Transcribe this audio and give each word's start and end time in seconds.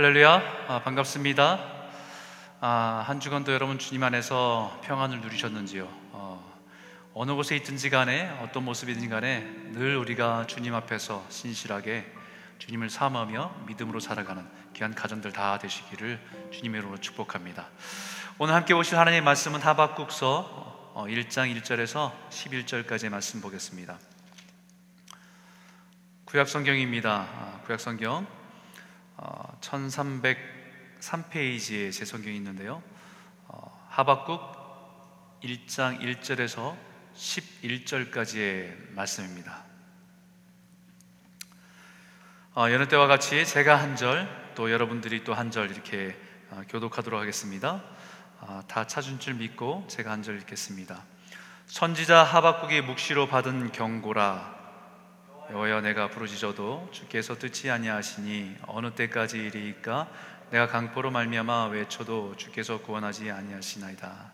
할렐루야, 0.00 0.66
아, 0.68 0.80
반갑습니다. 0.84 1.58
아, 2.60 3.04
한 3.04 3.18
주간도 3.18 3.52
여러분 3.52 3.80
주님 3.80 4.04
안에서 4.04 4.78
평안을 4.84 5.22
누리셨는지요? 5.22 5.88
어, 6.12 6.60
어느 7.14 7.32
곳에 7.32 7.56
있든지 7.56 7.90
간에 7.90 8.28
어떤 8.40 8.64
모습이든지 8.64 9.08
간에 9.08 9.40
늘 9.72 9.96
우리가 9.96 10.46
주님 10.46 10.72
앞에서 10.76 11.26
신실하게 11.30 12.06
주님을 12.60 12.90
사모하며 12.90 13.64
믿음으로 13.66 13.98
살아가는 13.98 14.46
귀한 14.72 14.94
가정들 14.94 15.32
다 15.32 15.58
되시기를 15.58 16.20
주님의 16.52 16.78
이름으로 16.78 17.00
축복합니다. 17.00 17.66
오늘 18.38 18.54
함께 18.54 18.74
오실 18.74 18.96
하나님의 18.96 19.22
말씀은 19.22 19.60
하박국서 19.60 20.94
1장 21.08 21.50
어, 21.50 21.60
1절에서 21.60 22.12
11절까지의 22.30 23.08
말씀 23.08 23.40
보겠습니다. 23.40 23.98
구약 26.24 26.46
성경입니다. 26.46 27.10
아, 27.10 27.60
구약 27.64 27.80
성경 27.80 28.37
1303페이지에 29.60 31.92
제 31.92 32.04
성경이 32.04 32.36
있는데요. 32.36 32.82
어, 33.48 33.86
하박국 33.90 34.40
1장 35.42 36.00
1절에서 36.00 36.76
11절까지의 37.14 38.92
말씀입니다. 38.94 39.64
어, 42.54 42.70
여느 42.70 42.88
때와 42.88 43.06
같이 43.06 43.44
제가 43.46 43.76
한 43.76 43.96
절, 43.96 44.28
또 44.54 44.70
여러분들이 44.70 45.24
또 45.24 45.34
한 45.34 45.50
절 45.50 45.70
이렇게 45.70 46.18
어, 46.50 46.62
교독하도록 46.68 47.20
하겠습니다. 47.20 47.82
다 48.68 48.86
찾은 48.86 49.18
줄 49.18 49.34
믿고 49.34 49.84
제가 49.88 50.12
한 50.12 50.22
절 50.22 50.38
읽겠습니다. 50.38 51.02
선지자 51.66 52.22
하박국의 52.22 52.82
묵시로 52.82 53.26
받은 53.26 53.72
경고라 53.72 54.57
여호여 55.50 55.80
내가 55.80 56.08
부르짖어도 56.08 56.90
주께서 56.92 57.34
듣지 57.38 57.70
아니하시니 57.70 58.56
어느 58.66 58.90
때까지 58.90 59.38
이리이까? 59.38 60.06
내가 60.50 60.66
강포로 60.66 61.10
말미암아 61.10 61.68
외쳐도 61.68 62.36
주께서 62.36 62.82
구원하지 62.82 63.30
아니하시나이다. 63.30 64.32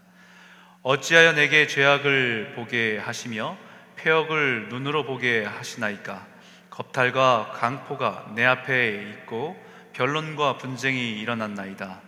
어찌하여 0.82 1.34
내게 1.34 1.68
죄악을 1.68 2.54
보게 2.56 2.98
하시며 2.98 3.56
폐역을 3.94 4.70
눈으로 4.70 5.04
보게 5.04 5.44
하시나이까? 5.44 6.26
겁탈과 6.70 7.52
강포가 7.60 8.32
내 8.34 8.44
앞에 8.44 9.14
있고 9.20 9.56
변론과 9.92 10.56
분쟁이 10.56 11.20
일어났나이다. 11.20 12.00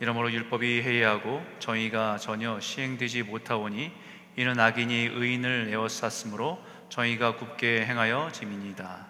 이러므로 0.00 0.30
율법이 0.30 0.82
해이하고 0.82 1.42
정의가 1.60 2.18
전혀 2.18 2.60
시행되지 2.60 3.22
못하오니 3.22 3.90
이는 4.36 4.60
악인이 4.60 5.12
의인을 5.14 5.70
에워쌌으므로 5.72 6.62
저희가 6.88 7.36
굽게 7.36 7.84
행하여 7.86 8.30
지민이다. 8.32 9.06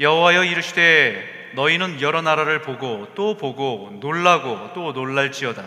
여호와여 0.00 0.44
이르시되 0.44 1.52
너희는 1.54 2.00
여러 2.00 2.20
나라를 2.20 2.62
보고 2.62 3.12
또 3.14 3.36
보고 3.36 3.96
놀라고 4.00 4.72
또 4.74 4.92
놀랄지어다. 4.92 5.64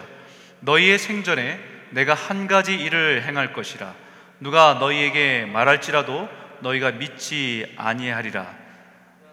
너희의 0.59 0.97
생전에 0.97 1.59
내가 1.91 2.13
한 2.13 2.47
가지 2.47 2.75
일을 2.75 3.23
행할 3.23 3.53
것이라. 3.53 3.93
누가 4.39 4.75
너희에게 4.75 5.45
말할지라도 5.45 6.27
너희가 6.59 6.91
믿지 6.91 7.73
아니하리라. 7.77 8.53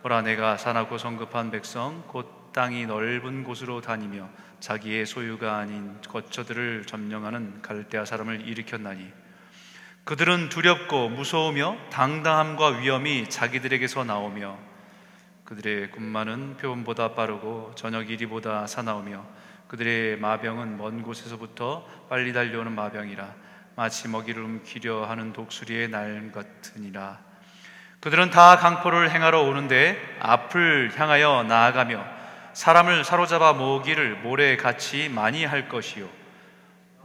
보라 0.02 0.22
내가 0.22 0.56
산하고 0.56 0.98
성급한 0.98 1.50
백성 1.50 2.04
곧 2.06 2.52
땅이 2.52 2.86
넓은 2.86 3.42
곳으로 3.42 3.80
다니며 3.80 4.28
자기의 4.60 5.06
소유가 5.06 5.56
아닌 5.56 6.00
거처들을 6.08 6.84
점령하는 6.86 7.62
갈대아 7.62 8.04
사람을 8.04 8.46
일으켰나니 8.46 9.10
그들은 10.04 10.50
두렵고 10.50 11.08
무서우며 11.08 11.78
당당함과 11.90 12.78
위험이 12.78 13.30
자기들에게서 13.30 14.04
나오며 14.04 14.58
그들의 15.44 15.92
군마는 15.92 16.58
표범보다 16.58 17.14
빠르고 17.14 17.72
저녁 17.74 18.10
이리보다 18.10 18.66
사나우며 18.66 19.24
그들의 19.66 20.18
마병은 20.18 20.76
먼 20.76 21.02
곳에서부터 21.02 21.88
빨리 22.10 22.34
달려오는 22.34 22.72
마병이라 22.72 23.34
마치 23.76 24.08
먹이를 24.08 24.42
움키려 24.42 25.06
하는 25.06 25.32
독수리의 25.32 25.88
날 25.88 26.30
같으니라. 26.32 27.18
그들은 28.00 28.30
다 28.30 28.58
강포를 28.58 29.10
행하러 29.10 29.40
오는데 29.40 29.96
앞을 30.20 30.92
향하여 30.94 31.44
나아가며 31.44 32.04
사람을 32.52 33.04
사로잡아 33.04 33.54
모기를 33.54 34.16
모래 34.16 34.58
같이 34.58 35.08
많이 35.08 35.46
할 35.46 35.70
것이요. 35.70 36.06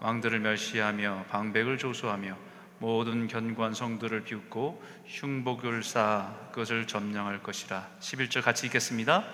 왕들을 0.02 0.40
멸시하며 0.40 1.28
방백을 1.30 1.78
조소하며 1.78 2.49
모든 2.80 3.28
견고한 3.28 3.74
성들을 3.74 4.24
비웃고 4.24 4.82
흉복을 5.06 5.84
쌓아 5.84 6.34
그것을 6.52 6.88
점령할 6.88 7.44
것이라. 7.44 7.86
11절 8.00 8.42
같이 8.42 8.68
읽겠습니다. 8.68 9.26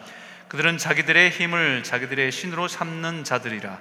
그들은 0.48 0.78
자기들의 0.78 1.30
힘을 1.30 1.84
자기들의 1.84 2.32
신으로 2.32 2.68
삼는 2.68 3.24
자들이라. 3.24 3.80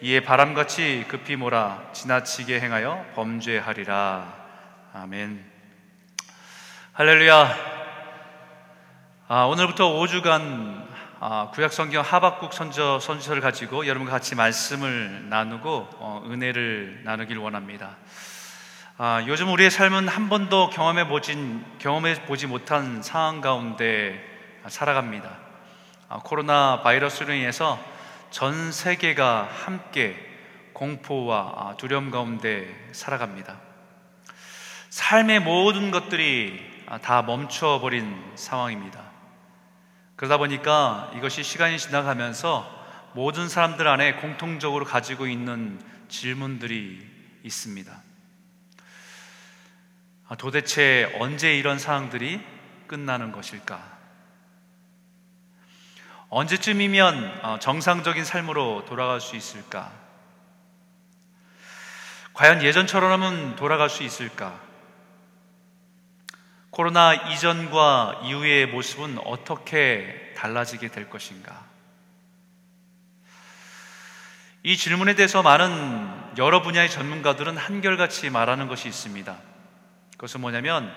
이에 0.00 0.20
바람같이 0.20 1.04
급히 1.08 1.36
몰아 1.36 1.90
지나치게 1.92 2.60
행하여 2.60 3.04
범죄하리라. 3.14 4.34
아멘. 4.94 5.44
할렐루야. 6.94 7.78
아, 9.28 9.42
오늘부터 9.44 9.92
5주간 9.92 10.88
아, 11.20 11.50
구약성경 11.52 12.02
하박국 12.02 12.54
선저, 12.54 13.00
선지서를 13.00 13.42
가지고 13.42 13.86
여러분과 13.86 14.12
같이 14.12 14.34
말씀을 14.34 15.28
나누고 15.28 15.88
어, 15.98 16.22
은혜를 16.30 17.02
나누길 17.04 17.36
원합니다 17.38 17.96
아, 19.00 19.22
요즘 19.28 19.52
우리의 19.52 19.70
삶은 19.70 20.08
한 20.08 20.28
번도 20.28 20.70
경험해 20.70 21.06
보진 21.06 21.64
경험해 21.78 22.26
보지 22.26 22.48
못한 22.48 23.00
상황 23.00 23.40
가운데 23.40 24.20
살아갑니다. 24.66 25.38
아, 26.08 26.18
코로나 26.24 26.82
바이러스로 26.82 27.32
인해서 27.32 27.78
전 28.32 28.72
세계가 28.72 29.48
함께 29.52 30.16
공포와 30.72 31.38
아, 31.38 31.74
두려움 31.76 32.10
가운데 32.10 32.74
살아갑니다. 32.90 33.60
삶의 34.90 35.42
모든 35.42 35.92
것들이 35.92 36.60
아, 36.88 36.98
다 36.98 37.22
멈춰버린 37.22 38.32
상황입니다. 38.34 39.00
그러다 40.16 40.38
보니까 40.38 41.12
이것이 41.14 41.44
시간이 41.44 41.78
지나가면서 41.78 42.68
모든 43.12 43.48
사람들 43.48 43.86
안에 43.86 44.14
공통적으로 44.14 44.84
가지고 44.84 45.28
있는 45.28 45.80
질문들이 46.08 47.08
있습니다. 47.44 48.07
아, 50.28 50.36
도대체 50.36 51.10
언제 51.18 51.56
이런 51.56 51.78
상황들이 51.78 52.44
끝나는 52.86 53.32
것일까? 53.32 53.98
언제쯤이면 56.28 57.40
어, 57.42 57.58
정상적인 57.58 58.24
삶으로 58.24 58.84
돌아갈 58.84 59.22
수 59.22 59.36
있을까? 59.36 59.90
과연 62.34 62.62
예전처럼은 62.62 63.56
돌아갈 63.56 63.88
수 63.88 64.02
있을까? 64.02 64.60
코로나 66.68 67.14
이전과 67.14 68.20
이후의 68.24 68.66
모습은 68.66 69.18
어떻게 69.24 70.34
달라지게 70.36 70.88
될 70.88 71.08
것인가? 71.08 71.66
이 74.62 74.76
질문에 74.76 75.14
대해서 75.14 75.42
많은 75.42 76.36
여러 76.36 76.60
분야의 76.60 76.90
전문가들은 76.90 77.56
한결같이 77.56 78.28
말하는 78.28 78.68
것이 78.68 78.88
있습니다. 78.88 79.57
그것은 80.18 80.40
뭐냐면 80.40 80.92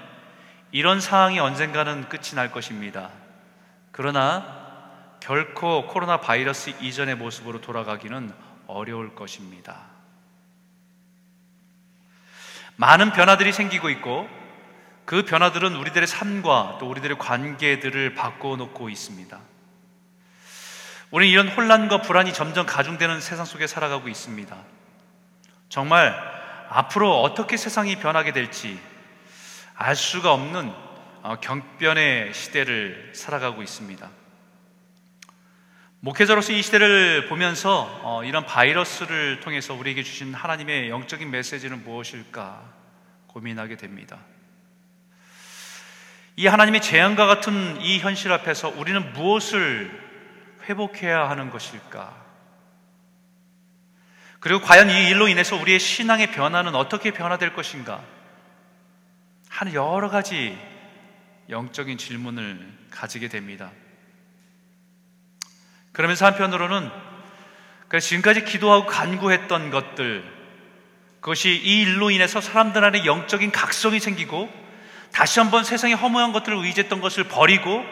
이런 0.71 0.99
상황이 0.99 1.39
언젠가는 1.39 2.09
끝이 2.09 2.33
날 2.33 2.51
것입니다. 2.51 3.11
그러나 3.91 4.59
결코 5.19 5.85
코로나 5.85 6.19
바이러스 6.19 6.71
이전의 6.81 7.15
모습으로 7.15 7.61
돌아가기는 7.61 8.33
어려울 8.65 9.13
것입니다. 9.13 9.77
많은 12.77 13.11
변화들이 13.11 13.53
생기고 13.53 13.91
있고 13.91 14.27
그 15.05 15.23
변화들은 15.23 15.75
우리들의 15.75 16.07
삶과 16.07 16.77
또 16.79 16.89
우리들의 16.89 17.19
관계들을 17.19 18.15
바꿔놓고 18.15 18.89
있습니다. 18.89 19.39
우리는 21.11 21.31
이런 21.31 21.47
혼란과 21.49 22.01
불안이 22.01 22.33
점점 22.33 22.65
가중되는 22.65 23.21
세상 23.21 23.45
속에 23.45 23.67
살아가고 23.67 24.07
있습니다. 24.07 24.57
정말 25.69 26.15
앞으로 26.69 27.21
어떻게 27.21 27.57
세상이 27.57 27.97
변하게 27.97 28.31
될지 28.31 28.79
알 29.81 29.95
수가 29.95 30.31
없는 30.31 30.71
어, 31.23 31.37
경변의 31.41 32.35
시대를 32.35 33.13
살아가고 33.15 33.63
있습니다. 33.63 34.11
목회자로서 36.01 36.53
이 36.53 36.61
시대를 36.61 37.27
보면서 37.27 37.99
어, 38.03 38.23
이런 38.23 38.45
바이러스를 38.45 39.39
통해서 39.39 39.73
우리에게 39.73 40.03
주신 40.03 40.35
하나님의 40.35 40.91
영적인 40.91 41.31
메시지는 41.31 41.83
무엇일까 41.83 42.61
고민하게 43.25 43.77
됩니다. 43.77 44.19
이 46.35 46.45
하나님의 46.45 46.83
재앙과 46.83 47.25
같은 47.25 47.81
이 47.81 47.97
현실 47.97 48.31
앞에서 48.31 48.69
우리는 48.69 49.13
무엇을 49.13 49.91
회복해야 50.69 51.27
하는 51.27 51.49
것일까? 51.49 52.15
그리고 54.39 54.61
과연 54.61 54.91
이 54.91 55.09
일로 55.09 55.27
인해서 55.27 55.55
우리의 55.55 55.79
신앙의 55.79 56.31
변화는 56.33 56.75
어떻게 56.75 57.09
변화될 57.09 57.53
것인가? 57.53 58.20
하는 59.61 59.75
여러 59.75 60.09
가지 60.09 60.57
영적인 61.47 61.99
질문을 61.99 62.67
가지게 62.89 63.27
됩니다. 63.27 63.71
그러면서 65.91 66.25
한편으로는 66.25 66.89
지금까지 68.01 68.43
기도하고 68.45 68.87
간구했던 68.87 69.69
것들, 69.69 70.23
그것이 71.19 71.51
이 71.51 71.81
일로 71.81 72.09
인해서 72.09 72.41
사람들 72.41 72.83
안에 72.83 73.05
영적인 73.05 73.51
각성이 73.51 73.99
생기고 73.99 74.51
다시 75.11 75.39
한번 75.39 75.63
세상의 75.63 75.95
허무한 75.95 76.31
것들을 76.31 76.57
의지했던 76.57 76.99
것을 76.99 77.25
버리고 77.25 77.85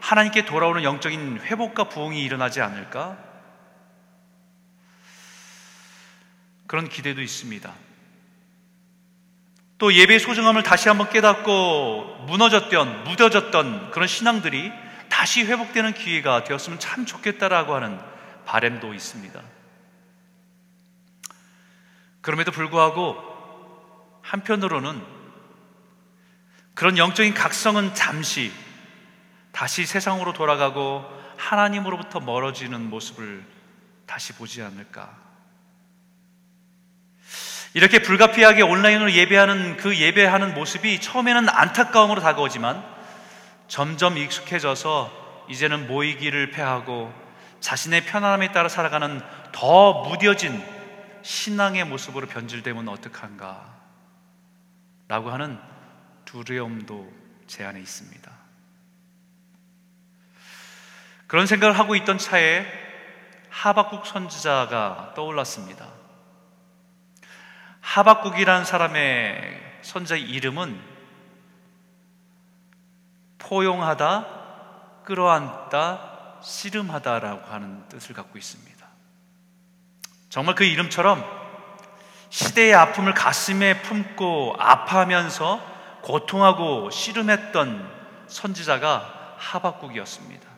하나님께 0.00 0.44
돌아오는 0.46 0.82
영적인 0.82 1.42
회복과 1.42 1.90
부흥이 1.90 2.24
일어나지 2.24 2.60
않을까? 2.60 3.16
그런 6.66 6.88
기대도 6.88 7.22
있습니다. 7.22 7.83
또 9.84 9.92
예배의 9.92 10.18
소중함을 10.18 10.62
다시 10.62 10.88
한번 10.88 11.10
깨닫고 11.10 12.24
무너졌던, 12.26 13.04
무뎌졌던 13.04 13.90
그런 13.90 14.08
신앙들이 14.08 14.72
다시 15.10 15.44
회복되는 15.44 15.92
기회가 15.92 16.42
되었으면 16.42 16.78
참 16.78 17.04
좋겠다라고 17.04 17.74
하는 17.74 18.00
바램도 18.46 18.94
있습니다. 18.94 19.42
그럼에도 22.22 22.50
불구하고 22.50 23.18
한편으로는 24.22 25.02
그런 26.72 26.96
영적인 26.96 27.34
각성은 27.34 27.94
잠시 27.94 28.54
다시 29.52 29.84
세상으로 29.84 30.32
돌아가고 30.32 31.04
하나님으로부터 31.36 32.20
멀어지는 32.20 32.88
모습을 32.88 33.44
다시 34.06 34.32
보지 34.32 34.62
않을까. 34.62 35.23
이렇게 37.74 37.98
불가피하게 37.98 38.62
온라인으로 38.62 39.12
예배하는 39.12 39.76
그 39.76 39.98
예배하는 39.98 40.54
모습이 40.54 41.00
처음에는 41.00 41.48
안타까움으로 41.48 42.20
다가오지만 42.20 42.84
점점 43.66 44.16
익숙해져서 44.16 45.46
이제는 45.50 45.88
모이기를 45.88 46.52
패하고 46.52 47.12
자신의 47.58 48.04
편안함에 48.06 48.52
따라 48.52 48.68
살아가는 48.68 49.20
더 49.50 50.04
무뎌진 50.04 50.62
신앙의 51.22 51.84
모습으로 51.86 52.28
변질되면 52.28 52.88
어떡한가? 52.88 53.74
라고 55.08 55.30
하는 55.30 55.58
두려움도 56.26 57.12
제 57.48 57.64
안에 57.64 57.80
있습니다. 57.80 58.30
그런 61.26 61.46
생각을 61.46 61.76
하고 61.76 61.96
있던 61.96 62.18
차에 62.18 62.66
하박국 63.50 64.06
선지자가 64.06 65.14
떠올랐습니다. 65.16 65.93
하박국이라는 67.84 68.64
사람의 68.64 69.60
선자의 69.82 70.22
이름은 70.22 70.80
포용하다, 73.38 74.26
끌어안다, 75.04 76.38
씨름하다라고 76.42 77.52
하는 77.52 77.86
뜻을 77.90 78.14
갖고 78.14 78.38
있습니다. 78.38 78.74
정말 80.30 80.54
그 80.54 80.64
이름처럼 80.64 81.22
시대의 82.30 82.74
아픔을 82.74 83.12
가슴에 83.12 83.82
품고 83.82 84.56
아파하면서 84.58 86.00
고통하고 86.02 86.90
씨름했던 86.90 88.26
선지자가 88.26 89.36
하박국이었습니다. 89.36 90.48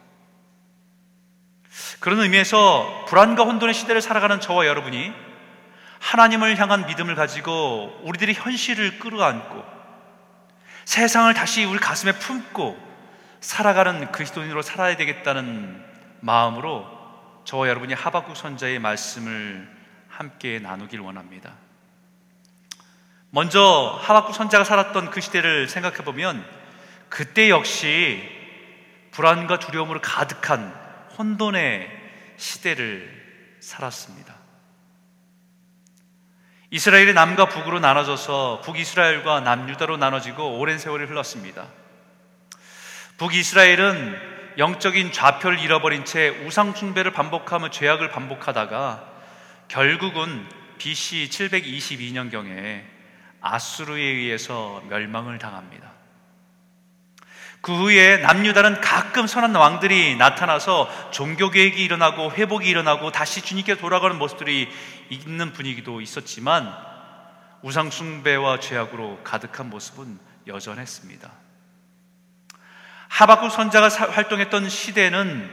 그런 2.00 2.20
의미에서 2.20 3.04
불안과 3.08 3.42
혼돈의 3.44 3.74
시대를 3.74 4.00
살아가는 4.00 4.40
저와 4.40 4.66
여러분이 4.66 5.25
하나님을 6.00 6.58
향한 6.58 6.86
믿음을 6.86 7.14
가지고 7.14 8.00
우리들의 8.04 8.34
현실을 8.34 8.98
끌어안고 8.98 9.64
세상을 10.84 11.32
다시 11.34 11.64
우리 11.64 11.78
가슴에 11.78 12.12
품고 12.12 12.86
살아가는 13.40 14.10
그리스도인으로 14.12 14.62
살아야 14.62 14.96
되겠다는 14.96 15.84
마음으로 16.20 16.86
저와 17.44 17.68
여러분이 17.68 17.94
하박국 17.94 18.36
선자의 18.36 18.78
말씀을 18.78 19.68
함께 20.08 20.58
나누길 20.58 21.00
원합니다. 21.00 21.52
먼저 23.30 23.98
하박국 24.02 24.34
선자가 24.34 24.64
살았던 24.64 25.10
그 25.10 25.20
시대를 25.20 25.68
생각해 25.68 25.98
보면 25.98 26.44
그때 27.08 27.50
역시 27.50 28.22
불안과 29.10 29.58
두려움으로 29.58 30.00
가득한 30.00 30.74
혼돈의 31.18 31.88
시대를 32.36 33.58
살았습니다. 33.60 34.35
이스라엘이 36.76 37.14
남과 37.14 37.48
북으로 37.48 37.80
나눠져서 37.80 38.60
북이스라엘과 38.62 39.40
남유다로 39.40 39.96
나눠지고 39.96 40.58
오랜 40.58 40.78
세월이 40.78 41.06
흘렀습니다. 41.06 41.68
북이스라엘은 43.16 44.58
영적인 44.58 45.10
좌표를 45.10 45.58
잃어버린 45.58 46.04
채 46.04 46.28
우상숭배를 46.28 47.14
반복하며 47.14 47.70
죄악을 47.70 48.10
반복하다가 48.10 49.08
결국은 49.68 50.46
BC 50.76 51.30
722년경에 51.30 52.82
아수르에 53.40 54.02
의해서 54.02 54.82
멸망을 54.90 55.38
당합니다. 55.38 55.95
그 57.66 57.76
후에 57.76 58.18
남유다는 58.18 58.80
가끔 58.80 59.26
선한 59.26 59.52
왕들이 59.56 60.14
나타나서 60.14 61.10
종교 61.10 61.50
개혁이 61.50 61.82
일어나고 61.82 62.30
회복이 62.30 62.68
일어나고 62.68 63.10
다시 63.10 63.42
주님께 63.42 63.74
돌아가는 63.74 64.16
모습들이 64.16 64.70
있는 65.08 65.52
분위기도 65.52 66.00
있었지만 66.00 66.72
우상 67.62 67.90
숭배와 67.90 68.60
죄악으로 68.60 69.18
가득한 69.24 69.68
모습은 69.68 70.16
여전했습니다. 70.46 71.32
하박국 73.08 73.50
선자가 73.50 73.88
활동했던 74.12 74.68
시대는 74.68 75.50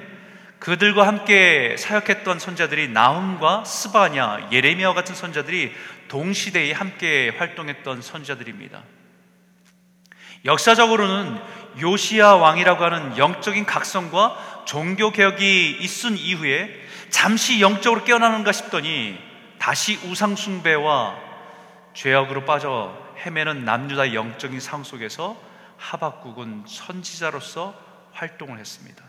그들과 0.60 1.08
함께 1.08 1.76
사역했던 1.80 2.38
선자들이 2.38 2.90
나훔과 2.90 3.66
스바냐, 3.66 4.50
예레미야와 4.52 4.94
같은 4.94 5.16
선자들이 5.16 5.74
동시대에 6.10 6.74
함께 6.74 7.34
활동했던 7.36 8.04
선자들입니다. 8.04 8.84
역사적으로는 10.46 11.40
요시야 11.80 12.34
왕이라고 12.34 12.84
하는 12.84 13.18
영적인 13.18 13.66
각성과 13.66 14.64
종교 14.66 15.12
개혁이 15.12 15.78
있은 15.80 16.18
이후에 16.18 16.70
잠시 17.10 17.62
영적으로 17.62 18.04
깨어나는가 18.04 18.52
싶더니 18.52 19.20
다시 19.60 20.00
우상 20.08 20.36
숭배와 20.36 21.16
죄악으로 21.94 22.46
빠져 22.46 22.98
헤매는 23.26 23.66
남유다 23.66 24.14
영적인 24.14 24.60
상 24.60 24.84
속에서 24.84 25.38
하박국은 25.78 26.66
선지자로서 26.68 27.76
활동을 28.14 28.60
했습니다. 28.60 29.04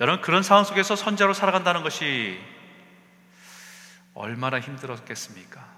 여러분 0.00 0.20
그런 0.22 0.42
상황 0.42 0.64
속에서 0.64 0.96
선자로 0.96 1.34
살아간다는 1.34 1.82
것이 1.82 2.38
얼마나 4.14 4.60
힘들었겠습니까? 4.60 5.73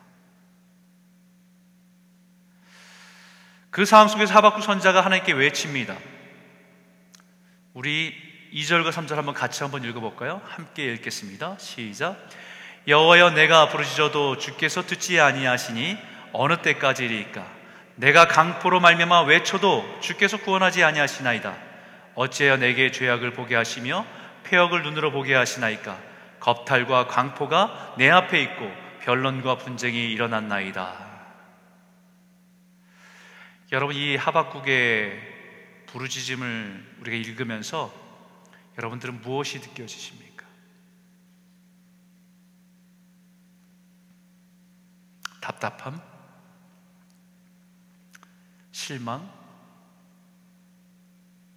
그 3.77 3.85
상황 3.85 4.09
속에서 4.09 4.33
하박국 4.33 4.63
선자가 4.63 5.03
하나님께 5.03 5.35
외칩니다. 5.35 5.99
우리 7.75 8.15
2절과 8.55 8.91
3절 8.91 9.17
한번 9.17 9.35
같이 9.35 9.63
한번 9.63 9.85
읽어볼까요? 9.85 10.41
함께 10.47 10.95
읽겠습니다. 10.95 11.57
시작. 11.59 12.17
여호와여 12.89 13.33
내가 13.33 13.69
부르짖어도 13.69 14.39
주께서 14.39 14.87
듣지 14.87 15.21
아니하시니 15.21 15.99
어느 16.33 16.57
때까지리까? 16.63 17.47
내가 17.97 18.27
강포로 18.29 18.81
말미암아 18.81 19.25
외쳐도 19.25 19.99
주께서 20.01 20.39
구원하지 20.39 20.83
아니하시나이다. 20.83 21.55
어찌하여 22.15 22.57
내게 22.57 22.91
죄악을 22.91 23.35
보게 23.35 23.57
하시며 23.57 24.07
폐역을 24.45 24.85
눈으로 24.85 25.13
보게 25.13 25.35
하시나이까 25.35 25.99
겁탈과 26.41 27.09
광포가 27.09 27.97
내 27.99 28.09
앞에 28.09 28.41
있고 28.41 28.73
변론과 29.03 29.59
분쟁이 29.59 30.11
일어났나이다. 30.13 31.06
여러분 33.73 33.97
이 33.97 34.15
하박국의 34.15 35.85
부르짖음을 35.87 36.99
우리가 37.01 37.17
읽으면서 37.17 37.93
여러분들은 38.79 39.23
무엇이 39.23 39.59
느껴지십니까? 39.59 40.47
답답함? 45.41 46.01
실망? 48.71 49.35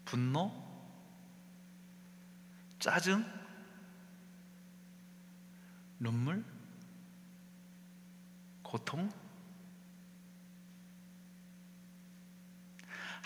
분노, 0.06 0.51
짜증, 2.80 3.24
눈물, 6.00 6.44
고통. 8.63 9.19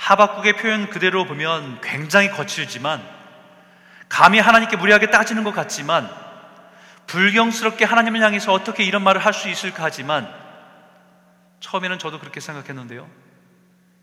하박국의 0.04 0.58
표현 0.58 0.90
그대로 0.90 1.24
보면 1.26 1.80
굉장히 1.80 2.30
거칠지만 2.30 3.02
감히 4.10 4.38
하나님께 4.38 4.76
무리하게 4.76 5.10
따지는 5.12 5.46
것 5.46 5.54
같지만 5.54 6.10
불경스럽게 7.08 7.86
하나님을 7.86 8.22
향해서 8.22 8.52
어떻게 8.52 8.84
이런 8.84 9.02
말을 9.04 9.24
할 9.24 9.34
수 9.34 9.48
있을까 9.48 9.84
하지만 9.84 10.28
처음에는 11.62 12.00
저도 12.00 12.20
그렇게 12.20 12.42
생각했는데요. 12.42 13.10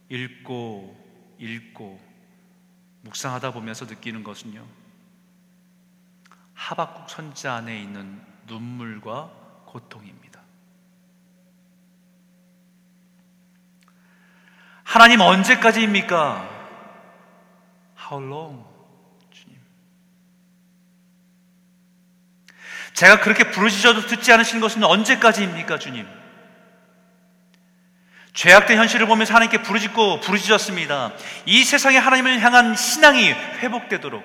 읽고 0.08 1.36
읽고 1.38 2.00
묵상하다 3.02 3.52
보면서 3.52 3.84
느끼는 3.84 4.24
것은요. 4.24 4.66
하박국 6.54 7.10
선지자 7.10 7.54
안에 7.56 7.78
있는 7.78 8.22
눈물과 8.46 9.30
고통입니다. 9.66 10.29
하나님 14.90 15.20
언제까지입니까? 15.20 16.48
How 18.10 18.26
long? 18.26 18.64
주님. 19.30 19.56
제가 22.94 23.20
그렇게 23.20 23.52
부르짖어도 23.52 24.08
듣지 24.08 24.32
않으신 24.32 24.58
것은 24.58 24.82
언제까지입니까, 24.82 25.78
주님? 25.78 26.08
죄악된 28.32 28.78
현실을 28.78 29.06
보면서 29.06 29.32
하나님께 29.32 29.62
부르짖고 29.62 30.22
부르짖었습니다. 30.22 31.12
이 31.46 31.62
세상에 31.62 31.96
하나님을 31.96 32.40
향한 32.40 32.74
신앙이 32.74 33.30
회복되도록 33.30 34.24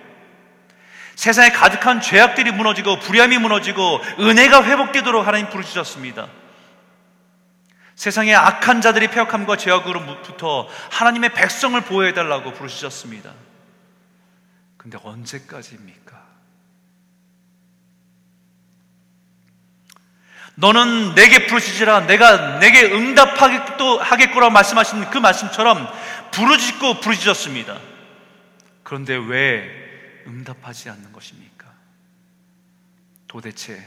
세상에 1.14 1.52
가득한 1.52 2.02
죄악들이 2.02 2.52
무너지고 2.52 2.98
불의함이 2.98 3.38
무너지고 3.38 4.02
은혜가 4.20 4.64
회복되도록 4.64 5.28
하나님 5.28 5.48
부르짖었습니다. 5.48 6.28
세상의 7.96 8.36
악한 8.36 8.82
자들이 8.82 9.08
폐역함과 9.08 9.58
죄악으로부터 9.58 10.68
하나님의 10.92 11.34
백성을 11.34 11.80
보호해달라고 11.82 12.54
부르짖었습니다. 12.54 13.34
근데 14.78 14.98
언제까지입니까? 15.02 16.24
너는 20.56 21.16
내게 21.16 21.48
부르짖으라 21.48 22.02
내가 22.08 22.60
내게 22.60 22.86
응답하겠구라 22.86 24.50
말씀하신 24.50 25.10
그 25.10 25.18
말씀처럼 25.18 25.88
부르짖고 26.32 27.00
부르짖었습니다. 27.00 27.80
그런데 28.84 29.16
왜 29.16 30.24
응답하지 30.28 30.90
않는 30.90 31.12
것입니까? 31.12 31.66
도대체 33.28 33.84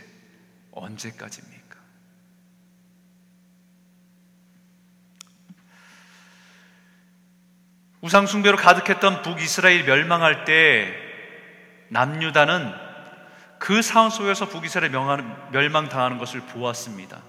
언제까지입니까? 0.72 1.67
우상숭배로 8.00 8.56
가득했던 8.56 9.22
북이스라엘 9.22 9.84
멸망할 9.84 10.44
때 10.44 10.94
남유다는 11.88 12.72
그 13.58 13.82
상황 13.82 14.10
속에서 14.10 14.48
북이스라엘 14.48 14.92
멸망당하는 15.50 16.18
것을 16.18 16.40
보았습니다. 16.42 17.22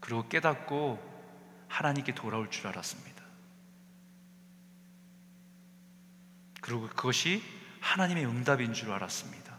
그리고 0.00 0.28
깨닫고 0.28 1.12
하나님께 1.68 2.14
돌아올 2.14 2.50
줄 2.50 2.66
알았습니다. 2.66 3.24
그리고 6.60 6.88
그것이 6.88 7.42
하나님의 7.80 8.26
응답인 8.26 8.74
줄 8.74 8.92
알았습니다. 8.92 9.54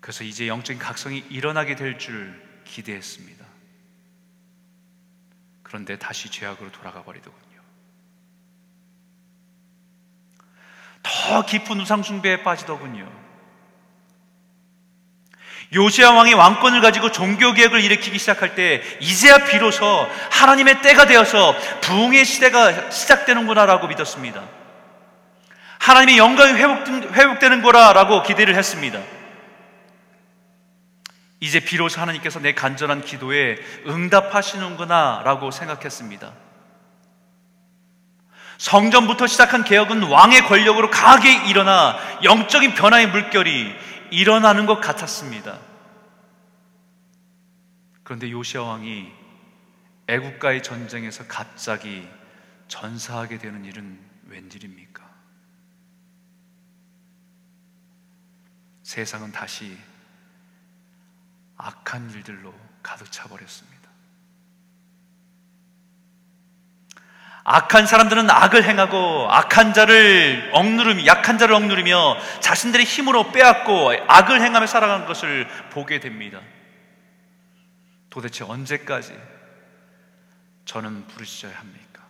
그래서 0.00 0.22
이제 0.24 0.48
영적인 0.48 0.78
각성이 0.78 1.24
일어나게 1.30 1.76
될 1.76 1.96
줄 1.96 2.42
기대했습니다. 2.64 3.44
그런데 5.62 5.98
다시 5.98 6.30
죄악으로 6.30 6.72
돌아가 6.72 7.02
버리더군요. 7.02 7.43
더 11.04 11.44
깊은 11.46 11.80
우상숭배에 11.80 12.42
빠지더군요. 12.42 13.06
요시아 15.72 16.12
왕이 16.12 16.34
왕권을 16.34 16.80
가지고 16.80 17.10
종교개혁을 17.10 17.82
일으키기 17.82 18.18
시작할 18.18 18.54
때 18.54 18.82
이제야 19.00 19.38
비로소 19.38 20.08
하나님의 20.30 20.82
때가 20.82 21.06
되어서 21.06 21.54
부흥의 21.80 22.24
시대가 22.24 22.90
시작되는구나라고 22.90 23.88
믿었습니다. 23.88 24.42
하나님의 25.78 26.18
영광이 26.18 26.52
회복되는 26.54 27.62
거라라고 27.62 28.22
기대를 28.22 28.54
했습니다. 28.54 29.00
이제 31.40 31.60
비로소 31.60 32.00
하나님께서 32.00 32.40
내 32.40 32.54
간절한 32.54 33.04
기도에 33.04 33.56
응답하시는구나라고 33.86 35.50
생각했습니다. 35.50 36.32
성전부터 38.64 39.26
시작한 39.26 39.62
개혁은 39.62 40.04
왕의 40.04 40.46
권력으로 40.46 40.90
강하게 40.90 41.50
일어나 41.50 41.98
영적인 42.22 42.72
변화의 42.72 43.10
물결이 43.10 43.74
일어나는 44.10 44.64
것 44.64 44.80
같았습니다. 44.80 45.60
그런데 48.04 48.30
요시아 48.30 48.62
왕이 48.62 49.12
애국가의 50.06 50.62
전쟁에서 50.62 51.26
갑자기 51.28 52.08
전사하게 52.68 53.36
되는 53.36 53.66
일은 53.66 54.00
웬일입니까? 54.28 55.04
세상은 58.82 59.30
다시 59.30 59.76
악한 61.58 62.10
일들로 62.12 62.54
가득 62.82 63.12
차버렸습니다. 63.12 63.73
악한 67.46 67.86
사람들은 67.86 68.30
악을 68.30 68.64
행하고 68.64 69.28
악한 69.30 69.74
자를 69.74 70.50
억누르며 70.54 71.04
약한 71.04 71.36
자를 71.36 71.54
억누르며 71.54 72.16
자신들의 72.40 72.86
힘으로 72.86 73.32
빼앗고 73.32 73.92
악을 74.08 74.40
행하며 74.40 74.66
살아가는 74.66 75.04
것을 75.04 75.46
보게 75.70 76.00
됩니다. 76.00 76.40
도대체 78.08 78.44
언제까지 78.44 79.14
저는 80.64 81.06
부르짖어야 81.08 81.54
합니까? 81.58 82.02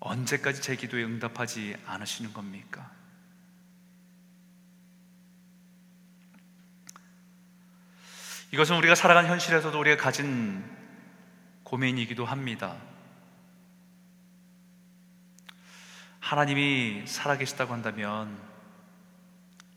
언제까지 0.00 0.62
제 0.62 0.74
기도에 0.74 1.04
응답하지 1.04 1.76
않으시는 1.84 2.32
겁니까? 2.32 2.90
이것은 8.52 8.76
우리가 8.76 8.94
살아가는 8.94 9.28
현실에서도 9.28 9.78
우리가 9.78 10.02
가진 10.02 10.77
고민이기도 11.68 12.24
합니다. 12.24 12.76
하나님이 16.18 17.06
살아계시다고 17.06 17.74
한다면 17.74 18.38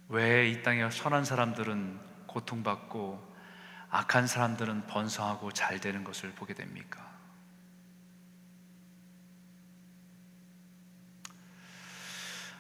왜 0.08 0.50
이 0.50 0.64
땅에 0.64 0.90
선한 0.90 1.26
사람들은 1.26 2.00
고통받고 2.28 3.36
악한 3.90 4.26
사람들은 4.26 4.88
번성하고 4.88 5.52
잘 5.52 5.82
되는 5.82 6.06
것을 6.06 6.32
보게 6.32 6.54
됩니까? 6.54 7.10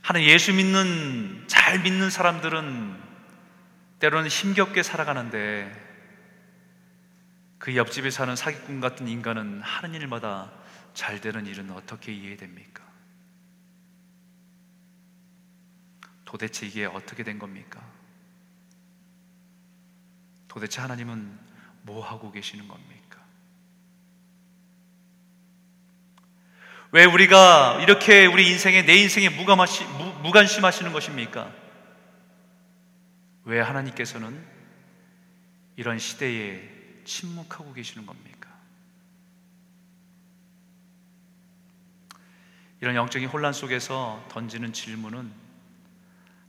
하나님 0.02 0.28
예수 0.28 0.52
믿는 0.52 1.46
잘 1.48 1.80
믿는 1.80 2.10
사람들은 2.10 3.02
때로는 4.00 4.28
힘겹게 4.28 4.84
살아가는데 4.84 5.91
그 7.62 7.76
옆집에 7.76 8.10
사는 8.10 8.36
사기꾼 8.36 8.82
같은 8.82 9.08
인간은 9.08 9.62
하는 9.62 9.94
일마다 9.94 10.52
잘 10.96 11.22
되는 11.22 11.46
일은 11.46 11.70
어떻게 11.70 12.12
이해됩니까? 12.12 12.84
도대체 16.26 16.66
이게 16.66 16.88
어떻게 16.88 17.24
된 17.24 17.38
겁니까? 17.38 17.88
도대체 20.48 20.82
하나님은 20.82 21.38
뭐 21.84 22.04
하고 22.04 22.32
계시는 22.32 22.68
겁니까? 22.68 23.24
왜 26.92 27.06
우리가 27.06 27.80
이렇게 27.84 28.26
우리 28.26 28.50
인생에 28.50 28.88
내 28.88 28.96
인생에 28.96 29.30
무감하시, 29.30 29.84
무, 29.86 30.06
무관심하시는 30.24 30.92
것입니까? 30.94 31.54
왜 33.44 33.60
하나님께서는 33.60 34.44
이런 35.76 36.00
시대에 36.00 36.81
침묵하고 37.04 37.74
계시는 37.74 38.06
겁니까? 38.06 38.50
이런 42.80 42.96
영적인 42.96 43.28
혼란 43.30 43.54
속에서 43.54 44.26
던지는 44.30 44.74
질문은 44.74 45.32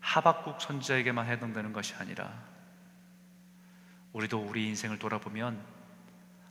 하박국 0.00 0.60
선지자에게만 0.60 1.26
해당되는 1.26 1.72
것이 1.72 1.94
아니라 1.94 2.32
우리도 4.12 4.38
우리 4.38 4.66
인생을 4.68 4.98
돌아보면 4.98 5.62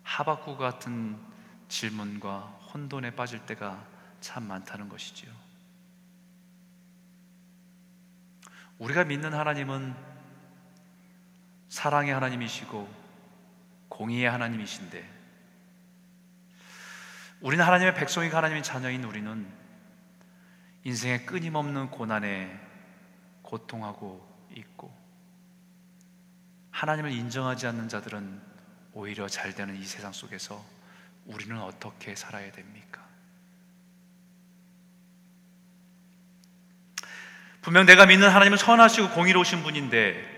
하박국 0.03 0.57
같은 0.57 1.19
질문과 1.67 2.39
혼돈에 2.73 3.15
빠질 3.15 3.45
때가 3.45 3.85
참 4.19 4.47
많다는 4.47 4.87
것이지요. 4.87 5.31
우리가 8.77 9.03
믿는 9.03 9.33
하나님은 9.33 9.95
사랑의 11.69 12.13
하나님이시고 12.13 13.00
공의의 13.91 14.29
하나님이신데 14.29 15.21
우리는 17.41 17.63
하나님의 17.63 17.93
백성이고 17.93 18.35
하나님의 18.35 18.63
자녀인 18.63 19.03
우리는 19.03 19.45
인생의 20.85 21.25
끊임없는 21.25 21.91
고난에 21.91 22.57
고통하고 23.41 24.47
있고 24.55 24.95
하나님을 26.71 27.11
인정하지 27.11 27.67
않는 27.67 27.89
자들은 27.89 28.41
오히려 28.93 29.27
잘 29.27 29.53
되는 29.53 29.75
이 29.75 29.83
세상 29.83 30.13
속에서 30.13 30.63
우리는 31.25 31.59
어떻게 31.61 32.15
살아야 32.15 32.49
됩니까? 32.51 33.05
분명 37.61 37.85
내가 37.85 38.05
믿는 38.05 38.29
하나님은 38.29 38.57
선하시고 38.57 39.09
공의로우신 39.09 39.63
분인데 39.63 40.30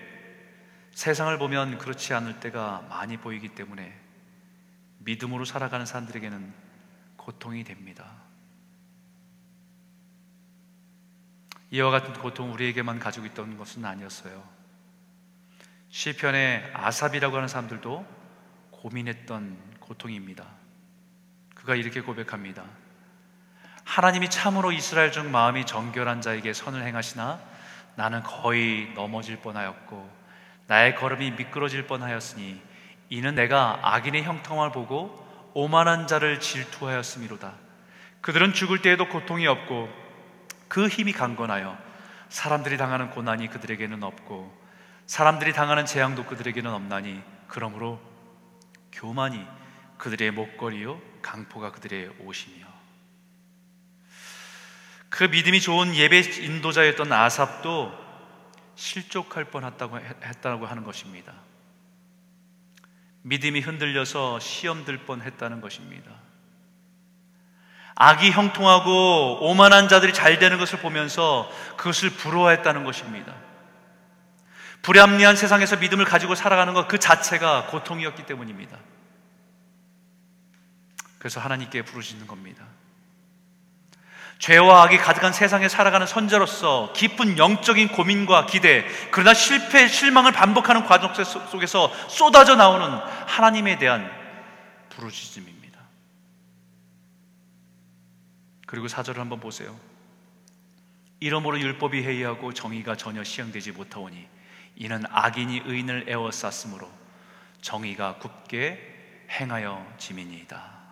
세상을 0.93 1.35
보면 1.39 1.79
그렇지 1.79 2.13
않을 2.13 2.39
때가 2.39 2.85
많이 2.87 3.17
보이기 3.17 3.49
때문에 3.49 3.99
믿음으로 4.99 5.43
살아가는 5.43 5.85
사람들에게는 5.85 6.53
고통이 7.17 7.63
됩니다. 7.63 8.11
이와 11.71 11.89
같은 11.89 12.13
고통 12.13 12.53
우리에게만 12.53 12.99
가지고 12.99 13.25
있던 13.25 13.57
것은 13.57 13.83
아니었어요. 13.83 14.47
시편의 15.89 16.71
아삽이라고 16.73 17.35
하는 17.35 17.47
사람들도 17.47 18.05
고민했던 18.71 19.57
고통입니다. 19.79 20.45
그가 21.55 21.75
이렇게 21.75 22.01
고백합니다. 22.01 22.63
하나님이 23.83 24.29
참으로 24.29 24.71
이스라엘 24.71 25.11
중 25.11 25.31
마음이 25.31 25.65
정결한 25.65 26.21
자에게 26.21 26.53
선을 26.53 26.85
행하시나 26.85 27.41
나는 27.95 28.21
거의 28.21 28.93
넘어질 28.93 29.41
뻔하였고 29.41 30.22
나의 30.67 30.95
걸음이 30.95 31.31
미끄러질 31.31 31.87
뻔하였으니 31.87 32.61
이는 33.09 33.35
내가 33.35 33.79
악인의 33.81 34.23
형통을 34.23 34.71
보고 34.71 35.23
오만한 35.53 36.07
자를 36.07 36.39
질투하였음이로다. 36.39 37.53
그들은 38.21 38.53
죽을 38.53 38.81
때에도 38.81 39.07
고통이 39.07 39.45
없고 39.47 39.89
그 40.67 40.87
힘이 40.87 41.11
강건하여 41.11 41.77
사람들이 42.29 42.77
당하는 42.77 43.11
고난이 43.11 43.49
그들에게는 43.49 44.01
없고 44.03 44.51
사람들이 45.05 45.53
당하는 45.53 45.85
재앙도 45.85 46.25
그들에게는 46.25 46.71
없나니 46.71 47.21
그러므로 47.47 47.99
교만이 48.91 49.45
그들의 49.97 50.31
목걸이요 50.31 50.99
강포가 51.21 51.71
그들의 51.71 52.09
옷이며 52.19 52.65
그 55.09 55.25
믿음이 55.25 55.61
좋은 55.61 55.93
예배 55.93 56.19
인도자였던 56.19 57.11
아삽도 57.11 58.02
실족할 58.75 59.45
뻔했다고 59.45 59.99
했다고 59.99 60.65
하는 60.65 60.83
것입니다. 60.83 61.33
믿음이 63.23 63.61
흔들려서 63.61 64.39
시험 64.39 64.85
들 64.85 65.05
뻔했다는 65.05 65.61
것입니다. 65.61 66.11
악이 67.95 68.31
형통하고 68.31 69.49
오만한 69.49 69.87
자들이 69.87 70.13
잘 70.13 70.39
되는 70.39 70.57
것을 70.57 70.79
보면서 70.79 71.49
그것을 71.77 72.09
부러워했다는 72.09 72.83
것입니다. 72.83 73.33
불합리한 74.81 75.35
세상에서 75.35 75.77
믿음을 75.77 76.03
가지고 76.05 76.35
살아가는 76.35 76.73
것 76.73 76.87
그 76.87 76.99
자체가 76.99 77.67
고통이었기 77.67 78.25
때문입니다. 78.25 78.77
그래서 81.17 81.39
하나님께 81.39 81.83
부르짖는 81.83 82.27
겁니다. 82.27 82.65
죄와 84.43 84.83
악이 84.83 84.97
가득한 84.97 85.31
세상에 85.31 85.69
살아가는 85.69 86.05
선자로서 86.05 86.91
깊은 86.91 87.37
영적인 87.37 87.87
고민과 87.87 88.45
기대, 88.45 88.85
그러나 89.09 89.33
실패, 89.33 89.87
실망을 89.87 90.33
반복하는 90.33 90.83
과정 90.83 91.13
속에서 91.13 91.89
쏟아져 92.09 92.57
나오는 92.57 92.85
하나님에 93.25 93.77
대한 93.77 94.11
부르짖음입니다. 94.89 95.79
그리고 98.67 98.89
사절을 98.89 99.21
한번 99.21 99.39
보세요. 99.39 99.79
이러므로 101.21 101.57
율법이 101.57 102.03
해이하고 102.03 102.53
정의가 102.53 102.97
전혀 102.97 103.23
시행되지 103.23 103.71
못하오니 103.71 104.27
이는 104.75 105.03
악인이 105.09 105.61
의인을 105.63 106.07
에워쌌으므로 106.09 106.91
정의가 107.61 108.15
굳게 108.15 109.25
행하여 109.39 109.87
지민이다. 109.97 110.82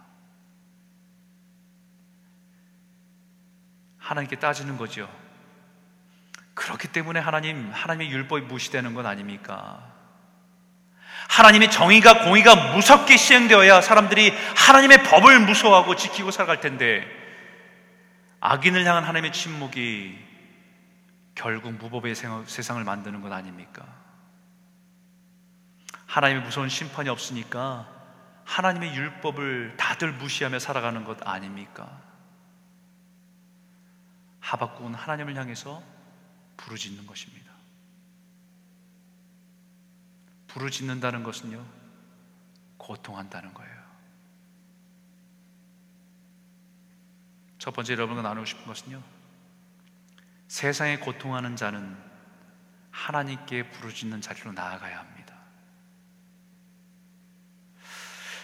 하나님께 4.01 4.35
따지는 4.37 4.77
거죠. 4.77 5.09
그렇기 6.53 6.89
때문에 6.89 7.19
하나님, 7.19 7.71
하나님의 7.71 8.11
율법이 8.11 8.41
무시되는 8.41 8.93
건 8.93 9.05
아닙니까? 9.05 9.87
하나님의 11.29 11.71
정의가 11.71 12.25
공의가 12.25 12.73
무섭게 12.73 13.15
시행되어야 13.15 13.79
사람들이 13.81 14.33
하나님의 14.57 15.03
법을 15.03 15.39
무서워하고 15.39 15.95
지키고 15.95 16.31
살아갈 16.31 16.59
텐데 16.59 17.07
악인을 18.41 18.85
향한 18.85 19.03
하나님의 19.03 19.31
침묵이 19.31 20.19
결국 21.35 21.73
무법의 21.73 22.15
세상을 22.15 22.83
만드는 22.83 23.21
것 23.21 23.31
아닙니까? 23.31 23.85
하나님의 26.07 26.43
무서운 26.43 26.67
심판이 26.67 27.07
없으니까 27.07 27.87
하나님의 28.43 28.93
율법을 28.93 29.75
다들 29.77 30.11
무시하며 30.11 30.59
살아가는 30.59 31.05
것 31.05 31.25
아닙니까? 31.25 32.10
하박국은 34.41 34.93
하나님을 34.93 35.35
향해서 35.35 35.81
부르짖는 36.57 37.07
것입니다. 37.07 37.51
부르짖는다는 40.47 41.23
것은요, 41.23 41.65
고통한다는 42.77 43.53
거예요. 43.53 43.81
첫 47.57 47.71
번째 47.73 47.93
여러분과 47.93 48.21
나누고 48.23 48.45
싶은 48.45 48.65
것은요, 48.65 49.01
세상에 50.47 50.97
고통하는 50.97 51.55
자는 51.55 51.95
하나님께 52.89 53.69
부르짖는 53.69 54.19
자리로 54.19 54.51
나아가야 54.51 54.99
합니다. 54.99 55.35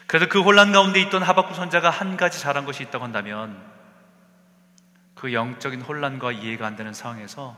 그래서 0.06 0.30
그 0.30 0.42
혼란 0.42 0.72
가운데 0.72 1.02
있던 1.02 1.22
하박국 1.22 1.56
선자가 1.56 1.90
한 1.90 2.16
가지 2.16 2.40
잘한 2.40 2.64
것이 2.64 2.84
있다고 2.84 3.04
한다면 3.04 3.77
그 5.18 5.34
영적인 5.34 5.82
혼란과 5.82 6.32
이해가 6.32 6.66
안 6.66 6.76
되는 6.76 6.94
상황에서 6.94 7.58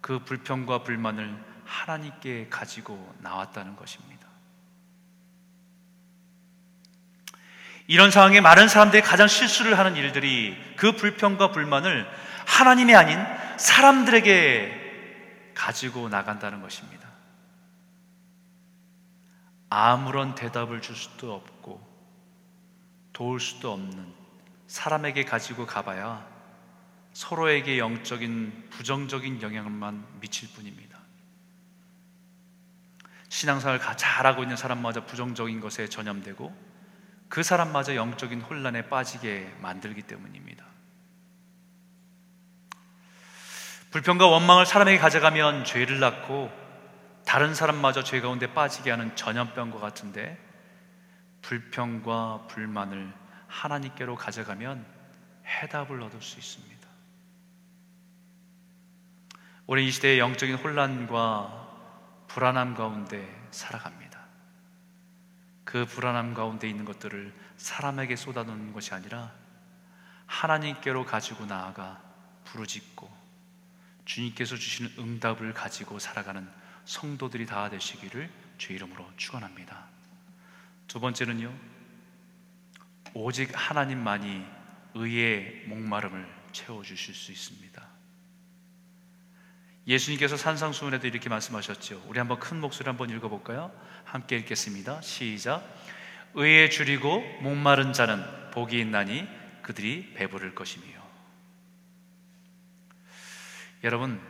그 0.00 0.18
불평과 0.18 0.82
불만을 0.82 1.34
하나님께 1.64 2.48
가지고 2.50 3.14
나왔다는 3.20 3.74
것입니다. 3.74 4.28
이런 7.86 8.10
상황에 8.10 8.40
많은 8.40 8.68
사람들이 8.68 9.02
가장 9.02 9.28
실수를 9.28 9.78
하는 9.78 9.96
일들이 9.96 10.56
그 10.76 10.92
불평과 10.92 11.50
불만을 11.50 12.06
하나님이 12.46 12.94
아닌 12.94 13.18
사람들에게 13.58 15.52
가지고 15.54 16.08
나간다는 16.10 16.60
것입니다. 16.60 17.08
아무런 19.70 20.34
대답을 20.34 20.82
줄 20.82 20.96
수도 20.96 21.34
없고 21.34 21.80
도울 23.12 23.40
수도 23.40 23.72
없는 23.72 24.12
사람에게 24.66 25.24
가지고 25.24 25.66
가봐야 25.66 26.33
서로에게 27.14 27.78
영적인 27.78 28.70
부정적인 28.70 29.40
영향만 29.40 30.04
미칠 30.20 30.52
뿐입니다. 30.52 30.98
신앙생활 33.28 33.80
잘하고 33.96 34.42
있는 34.42 34.56
사람마저 34.56 35.06
부정적인 35.06 35.60
것에 35.60 35.88
전염되고 35.88 36.74
그 37.28 37.42
사람마저 37.42 37.94
영적인 37.94 38.40
혼란에 38.42 38.88
빠지게 38.88 39.56
만들기 39.60 40.02
때문입니다. 40.02 40.64
불평과 43.90 44.26
원망을 44.26 44.66
사람에게 44.66 44.98
가져가면 44.98 45.64
죄를 45.64 46.00
낳고 46.00 46.50
다른 47.24 47.54
사람마저 47.54 48.02
죄 48.02 48.20
가운데 48.20 48.52
빠지게 48.52 48.90
하는 48.90 49.14
전염병과 49.14 49.78
같은데 49.78 50.36
불평과 51.42 52.46
불만을 52.48 53.12
하나님께로 53.46 54.16
가져가면 54.16 54.84
해답을 55.46 56.02
얻을 56.02 56.20
수 56.20 56.38
있습니다. 56.38 56.73
우리 59.66 59.88
이 59.88 59.90
시대의 59.90 60.18
영적인 60.18 60.56
혼란과 60.56 62.26
불안함 62.28 62.74
가운데 62.74 63.48
살아갑니다. 63.50 64.22
그 65.64 65.86
불안함 65.86 66.34
가운데 66.34 66.68
있는 66.68 66.84
것들을 66.84 67.32
사람에게 67.56 68.14
쏟아놓는 68.14 68.74
것이 68.74 68.92
아니라 68.92 69.32
하나님께로 70.26 71.06
가지고 71.06 71.46
나아가 71.46 72.02
부르짖고 72.44 73.10
주님께서 74.04 74.56
주시는 74.56 74.92
응답을 74.98 75.54
가지고 75.54 75.98
살아가는 75.98 76.46
성도들이 76.84 77.46
다 77.46 77.70
되시기를 77.70 78.30
주 78.58 78.74
이름으로 78.74 79.10
축원합니다. 79.16 79.86
두 80.86 81.00
번째는요. 81.00 81.50
오직 83.14 83.50
하나님만이 83.54 84.44
의의 84.92 85.64
목마름을 85.68 86.28
채워 86.52 86.82
주실 86.82 87.14
수 87.14 87.32
있습니다. 87.32 87.93
예수님께서 89.86 90.36
산상수훈에도 90.36 91.06
이렇게 91.06 91.28
말씀하셨죠. 91.28 92.04
우리 92.08 92.18
한번 92.18 92.38
큰 92.38 92.60
목소리 92.60 92.86
한번 92.86 93.10
읽어볼까요? 93.10 93.70
함께 94.04 94.36
읽겠습니다. 94.36 95.00
시작. 95.02 95.62
의에 96.34 96.68
줄이고 96.68 97.20
목마른 97.40 97.92
자는 97.92 98.24
복이 98.52 98.78
있나니 98.80 99.28
그들이 99.62 100.14
배부를 100.14 100.54
것이며. 100.54 100.84
여러분, 103.82 104.20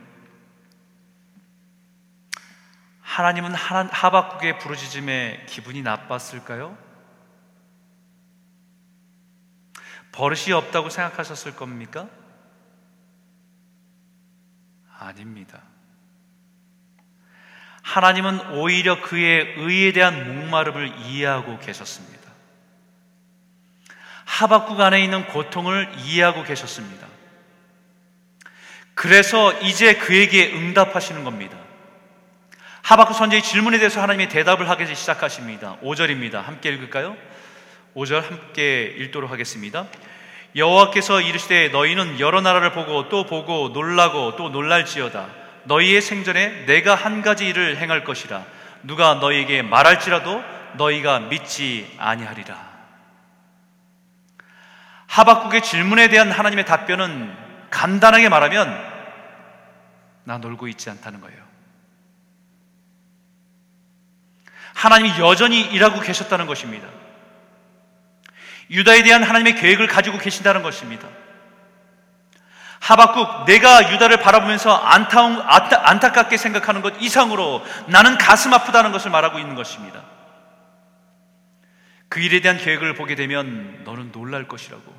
하나님은 3.01 3.53
하박국의 3.55 4.59
부르짖음에 4.59 5.45
기분이 5.47 5.81
나빴을까요? 5.81 6.77
버릇이 10.11 10.51
없다고 10.51 10.89
생각하셨을 10.89 11.55
겁니까? 11.55 12.09
아닙니다. 15.05 15.61
하나님은 17.81 18.53
오히려 18.55 19.01
그의 19.01 19.53
의에 19.57 19.91
대한 19.91 20.27
목마름을 20.27 20.97
이해하고 21.05 21.59
계셨습니다. 21.59 22.15
하박국 24.25 24.81
안에 24.81 25.03
있는 25.03 25.27
고통을 25.27 25.91
이해하고 25.99 26.43
계셨습니다. 26.43 27.07
그래서 28.95 29.53
이제 29.61 29.95
그에게 29.95 30.53
응답하시는 30.53 31.23
겁니다. 31.23 31.57
하박국 32.81 33.15
선제의 33.15 33.43
질문에 33.43 33.77
대해서 33.77 34.01
하나님이 34.01 34.29
대답을 34.29 34.69
하기 34.69 34.93
시작하십니다. 34.95 35.77
5절입니다. 35.81 36.41
함께 36.41 36.71
읽을까요? 36.71 37.15
5절 37.95 38.21
함께 38.21 38.95
읽도록 38.97 39.31
하겠습니다. 39.31 39.87
여호와께서 40.55 41.19
이르시되 41.19 41.69
너희는 41.69 42.19
여러 42.19 42.39
나라를 42.39 42.71
보고 42.71 43.09
또 43.09 43.25
보고 43.25 43.69
놀라고 43.69 44.35
또 44.37 44.49
놀랄지어다. 44.49 45.27
너희의 45.65 46.01
생전에 46.01 46.65
내가 46.65 46.95
한 46.95 47.21
가지 47.21 47.47
일을 47.47 47.77
행할 47.77 48.03
것이라. 48.03 48.45
누가 48.83 49.15
너희에게 49.15 49.63
말할지라도 49.63 50.43
너희가 50.75 51.19
믿지 51.19 51.93
아니하리라. 51.97 52.75
하박국의 55.07 55.61
질문에 55.61 56.07
대한 56.07 56.31
하나님의 56.31 56.65
답변은 56.65 57.35
간단하게 57.69 58.29
말하면 58.29 58.95
나 60.23 60.37
놀고 60.37 60.67
있지 60.69 60.89
않다는 60.89 61.19
거예요. 61.21 61.43
하나님이 64.73 65.19
여전히 65.19 65.61
일하고 65.61 65.99
계셨다는 65.99 66.47
것입니다. 66.47 66.87
유다에 68.69 69.03
대한 69.03 69.23
하나님의 69.23 69.55
계획을 69.55 69.87
가지고 69.87 70.17
계신다는 70.17 70.63
것입니다. 70.63 71.07
하박국, 72.79 73.45
내가 73.45 73.91
유다를 73.91 74.17
바라보면서 74.17 74.75
안타운, 74.75 75.41
안타, 75.41 75.89
안타깝게 75.89 76.37
생각하는 76.37 76.81
것 76.81 76.93
이상으로 77.01 77.65
나는 77.87 78.17
가슴 78.17 78.53
아프다는 78.53 78.91
것을 78.91 79.09
말하고 79.09 79.39
있는 79.39 79.55
것입니다. 79.55 80.03
그 82.09 82.19
일에 82.19 82.41
대한 82.41 82.57
계획을 82.57 82.93
보게 82.93 83.15
되면 83.15 83.81
너는 83.85 84.11
놀랄 84.11 84.47
것이라고. 84.47 84.93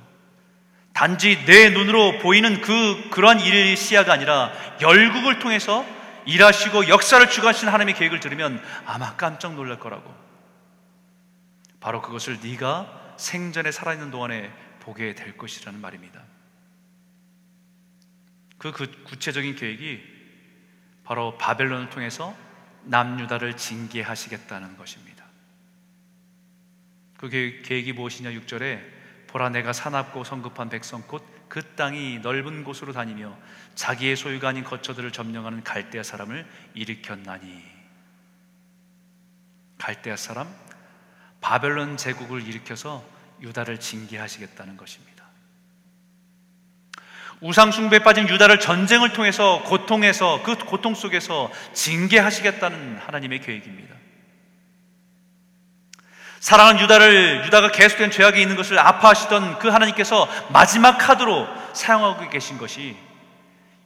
단지 0.92 1.44
내 1.44 1.70
눈으로 1.70 2.18
보이는 2.18 2.61
그, 2.61 3.09
그러한 3.11 3.40
일의 3.40 3.76
시야가 3.76 4.12
아니라 4.12 4.50
열국을 4.81 5.38
통해서 5.38 5.85
일하시고 6.24 6.88
역사를 6.88 7.24
주관하신 7.29 7.68
하나님의 7.68 7.94
계획을 7.94 8.18
들으면 8.18 8.61
아마 8.85 9.14
깜짝 9.14 9.55
놀랄 9.55 9.79
거라고. 9.79 10.12
바로 11.81 12.02
그것을 12.02 12.38
네가 12.42 13.06
생전에 13.18 13.70
살아있는 13.70 14.11
동안에 14.11 14.52
보게 14.81 15.14
될 15.14 15.37
것이라는 15.37 15.81
말입니다. 15.81 16.22
그, 18.59 18.72
그 18.72 19.05
구체적인 19.05 19.57
계획이 19.57 20.02
바로 21.05 21.37
바벨론을 21.38 21.90
통해서 21.90 22.37
남유다를 22.85 23.57
징계하시겠다는 23.57 24.76
것입니다. 24.76 25.24
그 27.16 27.29
계획이 27.29 27.92
무엇이냐 27.92 28.31
6절에 28.31 28.81
보라 29.29 29.50
내가 29.50 29.72
사납고 29.72 30.24
성급한 30.24 30.68
백성 30.68 31.02
곧 31.02 31.37
그 31.48 31.74
땅이 31.74 32.20
넓은 32.20 32.64
곳으로 32.64 32.92
다니며 32.92 33.37
자기의 33.74 34.16
소유가 34.16 34.48
아닌 34.48 34.64
거처들을 34.64 35.12
점령하는 35.12 35.62
갈대아 35.62 36.02
사람을 36.02 36.46
일으켰나니 36.74 37.62
갈대아 39.79 40.16
사람 40.16 40.52
바벨론 41.47 41.97
제국을 41.97 42.45
일으켜서 42.45 43.05
유다를 43.41 43.79
징계하시겠다는 43.79 44.77
것입니다. 44.77 45.25
우상숭배에 47.41 48.01
빠진 48.01 48.29
유다를 48.29 48.59
전쟁을 48.59 49.13
통해서 49.13 49.63
고통에서 49.63 50.43
그 50.43 50.57
고통 50.57 50.97
속에서 50.97 51.53
징계하시겠다는 51.73 52.99
하나님의 52.99 53.43
계획입니다. 53.43 53.95
사랑하는 56.41 56.81
유다를 56.81 57.45
유다가 57.47 57.71
계속된 57.71 58.11
죄악에 58.11 58.43
있는 58.43 58.57
것을 58.57 58.81
아파하시던 58.81 59.61
그 59.61 59.69
하나님께서 59.69 60.29
마지막 60.51 60.99
카드로 60.99 61.47
사용하고 61.75 62.29
계신 62.29 62.59
것이 62.59 62.97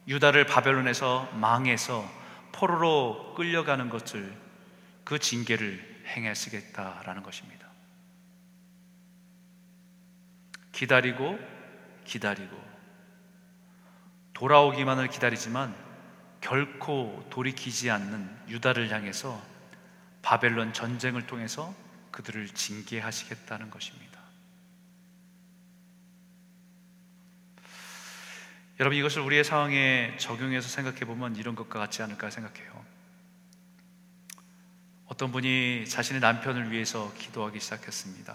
유다를 0.07 0.47
바벨론에서 0.47 1.29
망해서 1.33 2.09
포로로 2.53 3.35
끌려가는 3.35 3.89
것을 3.89 4.35
그 5.03 5.19
징계를 5.19 5.90
행하시겠다라는 6.11 7.23
것입니다. 7.23 7.67
기다리고 10.71 11.37
기다리고 12.05 12.71
돌아오기만을 14.33 15.07
기다리지만 15.09 15.75
결코 16.39 17.23
돌이키지 17.29 17.91
않는 17.91 18.47
유다를 18.47 18.91
향해서 18.91 19.41
바벨론 20.21 20.73
전쟁을 20.73 21.27
통해서 21.27 21.73
그들을 22.11 22.47
징계하시겠다는 22.47 23.69
것입니다. 23.69 24.19
여러분 28.79 28.97
이것을 28.97 29.21
우리의 29.21 29.43
상황에 29.43 30.17
적용해서 30.17 30.67
생각해 30.67 31.01
보면 31.01 31.35
이런 31.35 31.53
것과 31.53 31.77
같지 31.77 32.01
않을까 32.01 32.31
생각해요. 32.31 32.80
어떤 35.11 35.29
분이 35.33 35.89
자신의 35.89 36.21
남편을 36.21 36.71
위해서 36.71 37.11
기도하기 37.17 37.59
시작했습니다. 37.59 38.33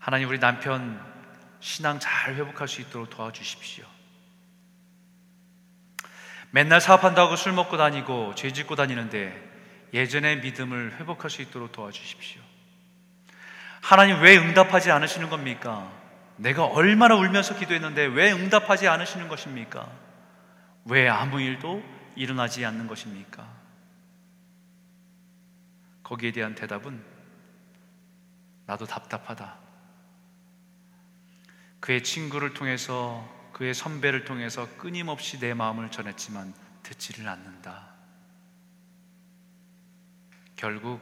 하나님 0.00 0.28
우리 0.28 0.40
남편 0.40 1.00
신앙 1.60 2.00
잘 2.00 2.34
회복할 2.34 2.66
수 2.66 2.80
있도록 2.80 3.10
도와주십시오. 3.10 3.84
맨날 6.50 6.80
사업한다고 6.80 7.36
술 7.36 7.52
먹고 7.52 7.76
다니고 7.76 8.34
죄 8.34 8.52
짓고 8.52 8.74
다니는데 8.74 9.40
예전의 9.92 10.40
믿음을 10.40 10.96
회복할 10.98 11.30
수 11.30 11.40
있도록 11.40 11.70
도와주십시오. 11.70 12.42
하나님 13.82 14.20
왜 14.20 14.36
응답하지 14.36 14.90
않으시는 14.90 15.30
겁니까? 15.30 15.92
내가 16.38 16.64
얼마나 16.64 17.14
울면서 17.14 17.56
기도했는데 17.56 18.06
왜 18.06 18.32
응답하지 18.32 18.88
않으시는 18.88 19.28
것입니까? 19.28 19.88
왜 20.86 21.08
아무 21.08 21.40
일도 21.40 21.84
일어나지 22.16 22.66
않는 22.66 22.88
것입니까? 22.88 23.63
거기에 26.04 26.30
대한 26.30 26.54
대답은 26.54 27.04
나도 28.66 28.86
답답하다. 28.86 29.58
그의 31.80 32.04
친구를 32.04 32.54
통해서 32.54 33.28
그의 33.52 33.74
선배를 33.74 34.24
통해서 34.24 34.68
끊임없이 34.76 35.38
내 35.38 35.54
마음을 35.54 35.90
전했지만 35.90 36.54
듣지를 36.82 37.28
않는다. 37.28 37.88
결국 40.56 41.00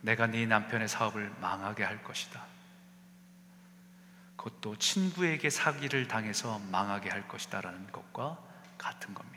내가 0.00 0.26
네 0.26 0.46
남편의 0.46 0.88
사업을 0.88 1.34
망하게 1.40 1.84
할 1.84 2.02
것이다. 2.02 2.44
그것도 4.36 4.76
친구에게 4.76 5.50
사기를 5.50 6.06
당해서 6.06 6.60
망하게 6.70 7.10
할 7.10 7.26
것이다라는 7.26 7.90
것과 7.90 8.38
같은 8.78 9.14
겁니다. 9.14 9.35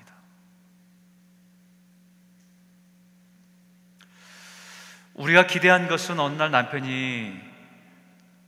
우리가 5.20 5.48
기대한 5.48 5.90
것은 5.90 6.18
어느 6.18 6.38
날 6.38 6.50
남편이 6.50 7.38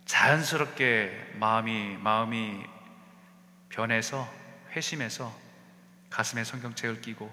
자연스럽게 0.05 1.33
마음이 1.35 1.97
마음이 1.97 2.63
변해서 3.67 4.25
회심해서 4.71 5.37
가슴에 6.09 6.45
성경책을 6.45 7.01
끼고 7.01 7.29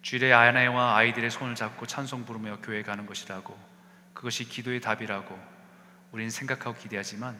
주일에 0.00 0.32
아내와 0.32 0.96
아이들의 0.96 1.30
손을 1.30 1.56
잡고 1.56 1.86
찬송 1.86 2.24
부르며 2.24 2.58
교회 2.62 2.82
가는 2.82 3.04
것이라고 3.04 3.54
그것이 4.14 4.44
기도의 4.44 4.80
답이라고 4.80 5.38
우리는 6.12 6.30
생각하고 6.30 6.78
기대하지만 6.78 7.38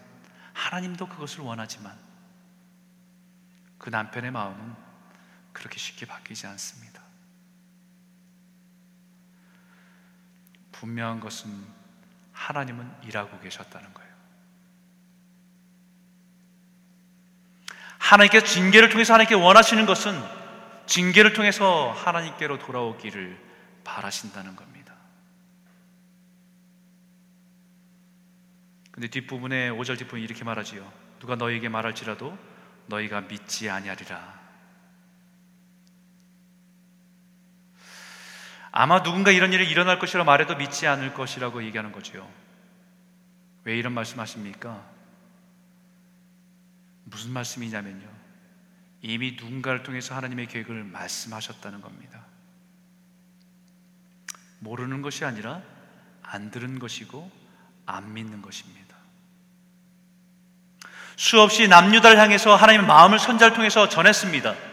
하나님도 0.53 1.09
그것을 1.09 1.41
원하지만 1.41 1.97
그 3.79 3.89
남편의 3.89 4.31
마음은 4.31 4.75
그렇게 5.55 5.79
쉽게 5.79 6.05
바뀌지 6.05 6.47
않습니다. 6.49 7.01
분명한 10.81 11.21
것은 11.21 11.51
하나님은 12.33 12.91
일하고 13.05 13.39
계셨다는 13.41 13.93
거예요. 13.93 14.11
하나님께서 17.99 18.47
징계를 18.47 18.89
통해서 18.89 19.13
하나님께 19.13 19.35
원하시는 19.35 19.85
것은 19.85 20.19
징계를 20.87 21.35
통해서 21.35 21.93
하나님께로 21.93 22.59
돌아오기를 22.59 23.39
바라신다는 23.85 24.57
겁니다. 24.57 24.95
근데 28.91 29.09
뒷부분에 29.09 29.71
5절 29.71 29.99
뒷부분에 29.99 30.23
이렇게 30.23 30.45
말하지요. 30.45 30.91
누가 31.21 31.37
너에게 31.37 31.69
말할지라도 31.69 32.37
너희가 32.87 33.21
믿지 33.23 33.69
아니하리라. 33.69 34.40
아마 38.81 39.03
누군가 39.03 39.31
이런 39.31 39.53
일이 39.53 39.69
일어날 39.69 39.99
것이라 39.99 40.25
말해도 40.25 40.57
믿지 40.57 40.87
않을 40.87 41.13
것이라고 41.13 41.63
얘기하는 41.65 41.93
거지요. 41.93 42.27
왜 43.65 43.77
이런 43.77 43.93
말씀하십니까? 43.93 44.83
무슨 47.05 47.31
말씀이냐면요. 47.33 48.09
이미 49.03 49.33
누군가를 49.33 49.83
통해서 49.83 50.15
하나님의 50.15 50.47
계획을 50.47 50.85
말씀하셨다는 50.85 51.83
겁니다. 51.83 52.25
모르는 54.61 55.03
것이 55.03 55.27
아니라 55.27 55.61
안 56.23 56.51
들은 56.51 56.79
것이고 56.79 57.31
안 57.85 58.15
믿는 58.15 58.41
것입니다. 58.41 58.97
수없이 61.17 61.69
남유다를 61.69 62.19
향해서 62.19 62.57
하나님의 62.57 62.87
마음을 62.87 63.19
선자를 63.19 63.55
통해서 63.55 63.91
전했습니다. 63.91 64.70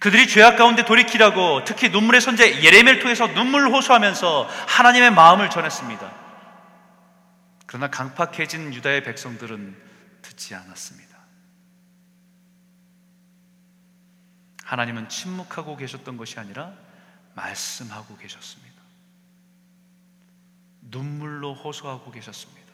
그들이 0.00 0.26
죄악 0.28 0.56
가운데 0.56 0.86
돌이키라고 0.86 1.64
특히 1.64 1.90
눈물의 1.90 2.22
선제 2.22 2.64
예레미를 2.64 3.00
통해서 3.00 3.26
눈물을 3.26 3.70
호소하면서 3.70 4.48
하나님의 4.66 5.10
마음을 5.12 5.50
전했습니다. 5.50 6.10
그러나 7.66 7.90
강팍해진 7.90 8.72
유다의 8.72 9.04
백성들은 9.04 9.76
듣지 10.22 10.54
않았습니다. 10.54 11.18
하나님은 14.64 15.10
침묵하고 15.10 15.76
계셨던 15.76 16.16
것이 16.16 16.40
아니라 16.40 16.72
말씀하고 17.34 18.16
계셨습니다. 18.16 18.80
눈물로 20.80 21.54
호소하고 21.54 22.10
계셨습니다. 22.10 22.72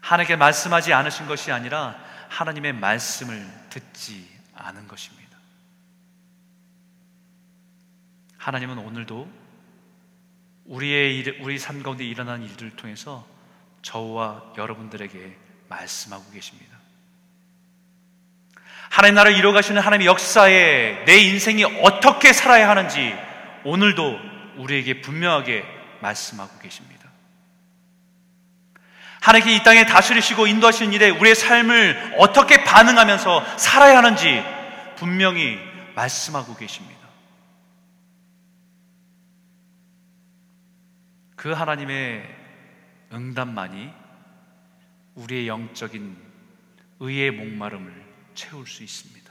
하나님께 0.00 0.36
말씀하지 0.36 0.94
않으신 0.94 1.26
것이 1.26 1.52
아니라 1.52 2.02
하나님의 2.30 2.72
말씀을 2.72 3.46
듣지 3.68 4.37
않은 4.58 4.88
것입니다. 4.88 5.38
하나님은 8.38 8.78
오늘도 8.78 9.30
우리의 10.66 11.18
일, 11.18 11.38
우리 11.42 11.58
삶 11.58 11.82
가운데 11.82 12.04
일어난 12.04 12.42
일들을 12.42 12.76
통해서 12.76 13.26
저와 13.82 14.54
여러분들에게 14.56 15.36
말씀하고 15.68 16.30
계십니다. 16.32 16.78
하나님 18.90 19.14
나라를 19.14 19.36
이루어가시는 19.38 19.80
하나님의 19.80 20.06
역사에 20.06 21.04
내 21.04 21.18
인생이 21.18 21.64
어떻게 21.82 22.32
살아야 22.32 22.68
하는지 22.68 23.14
오늘도 23.64 24.18
우리에게 24.56 25.00
분명하게 25.00 25.64
말씀하고 26.00 26.58
계십니다. 26.58 26.97
하나님께 29.28 29.56
이 29.56 29.62
땅에 29.62 29.84
다스리시고 29.84 30.46
인도하시는 30.46 30.90
일에 30.94 31.10
우리의 31.10 31.34
삶을 31.34 32.14
어떻게 32.16 32.64
반응하면서 32.64 33.58
살아야 33.58 33.98
하는지 33.98 34.42
분명히 34.96 35.58
말씀하고 35.94 36.56
계십니다. 36.56 36.96
그 41.36 41.52
하나님의 41.52 42.26
응답만이 43.12 43.90
우리의 45.16 45.46
영적인 45.46 46.16
의의 47.00 47.30
목마름을 47.30 47.92
채울 48.34 48.66
수 48.66 48.82
있습니다. 48.82 49.30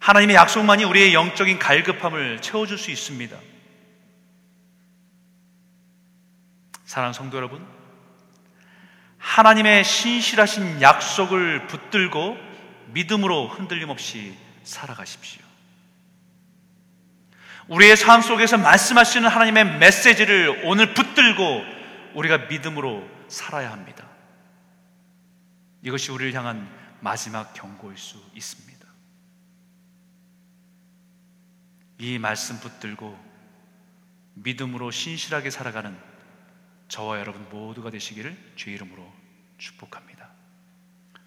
하나님의 0.00 0.34
약속만이 0.34 0.82
우리의 0.82 1.14
영적인 1.14 1.60
갈급함을 1.60 2.42
채워줄 2.42 2.78
수 2.78 2.90
있습니다. 2.90 3.38
사랑하는 6.86 7.12
성도 7.12 7.36
여러분, 7.36 7.66
하나님의 9.18 9.82
신실하신 9.82 10.80
약속을 10.80 11.66
붙들고 11.66 12.36
믿음으로 12.92 13.48
흔들림 13.48 13.90
없이 13.90 14.38
살아가십시오. 14.62 15.44
우리의 17.66 17.96
삶 17.96 18.22
속에서 18.22 18.56
말씀하시는 18.56 19.28
하나님의 19.28 19.78
메시지를 19.78 20.62
오늘 20.64 20.94
붙들고 20.94 21.64
우리가 22.14 22.46
믿음으로 22.46 23.08
살아야 23.26 23.72
합니다. 23.72 24.08
이것이 25.82 26.12
우리를 26.12 26.32
향한 26.34 26.70
마지막 27.00 27.52
경고일 27.52 27.98
수 27.98 28.22
있습니다. 28.32 28.86
이 31.98 32.18
말씀 32.20 32.60
붙들고 32.60 33.18
믿음으로 34.34 34.92
신실하게 34.92 35.50
살아가는 35.50 36.05
저와 36.88 37.18
여러분 37.18 37.48
모두가 37.50 37.90
되시기를 37.90 38.36
주의 38.56 38.76
이름으로 38.76 39.12
축복합니다. 39.58 40.30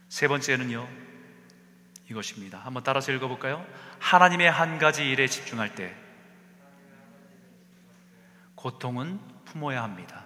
세 0.07 0.27
번째는요, 0.27 0.87
이것입니다. 2.09 2.59
한번 2.59 2.83
따라서 2.83 3.11
읽어볼까요? 3.11 3.65
하나님의 3.99 4.49
한 4.49 4.79
가지 4.79 5.09
일에 5.09 5.27
집중할 5.27 5.75
때 5.75 5.95
고통은 8.55 9.19
품어야 9.45 9.83
합니다. 9.83 10.25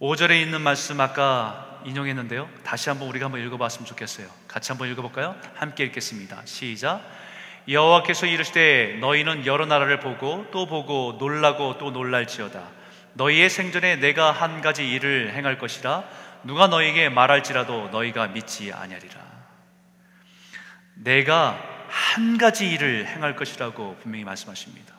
5절에 0.00 0.40
있는 0.42 0.60
말씀 0.60 1.00
아까 1.00 1.82
인용했는데요. 1.84 2.48
다시 2.62 2.88
한번 2.88 3.08
우리가 3.08 3.26
한번 3.26 3.40
읽어봤으면 3.42 3.86
좋겠어요. 3.86 4.28
같이 4.48 4.72
한번 4.72 4.90
읽어볼까요? 4.90 5.36
함께 5.54 5.84
읽겠습니다. 5.84 6.44
시작. 6.46 7.02
여호와께서 7.68 8.26
이르시되 8.26 8.98
너희는 9.00 9.46
여러 9.46 9.64
나라를 9.66 10.00
보고 10.00 10.46
또 10.52 10.66
보고 10.66 11.16
놀라고 11.18 11.78
또 11.78 11.90
놀랄지어다. 11.90 12.62
너희의 13.14 13.48
생전에 13.48 13.96
내가 13.96 14.32
한 14.32 14.60
가지 14.60 14.90
일을 14.90 15.32
행할 15.34 15.58
것이라 15.58 16.04
누가 16.42 16.66
너희에게 16.66 17.08
말할지라도 17.08 17.88
너희가 17.90 18.28
믿지 18.28 18.72
아니하리라. 18.72 19.14
내가 20.96 21.58
한 21.88 22.38
가지 22.38 22.68
일을 22.70 23.06
행할 23.06 23.34
것이라고 23.36 23.96
분명히 24.02 24.24
말씀하십니다. 24.24 24.92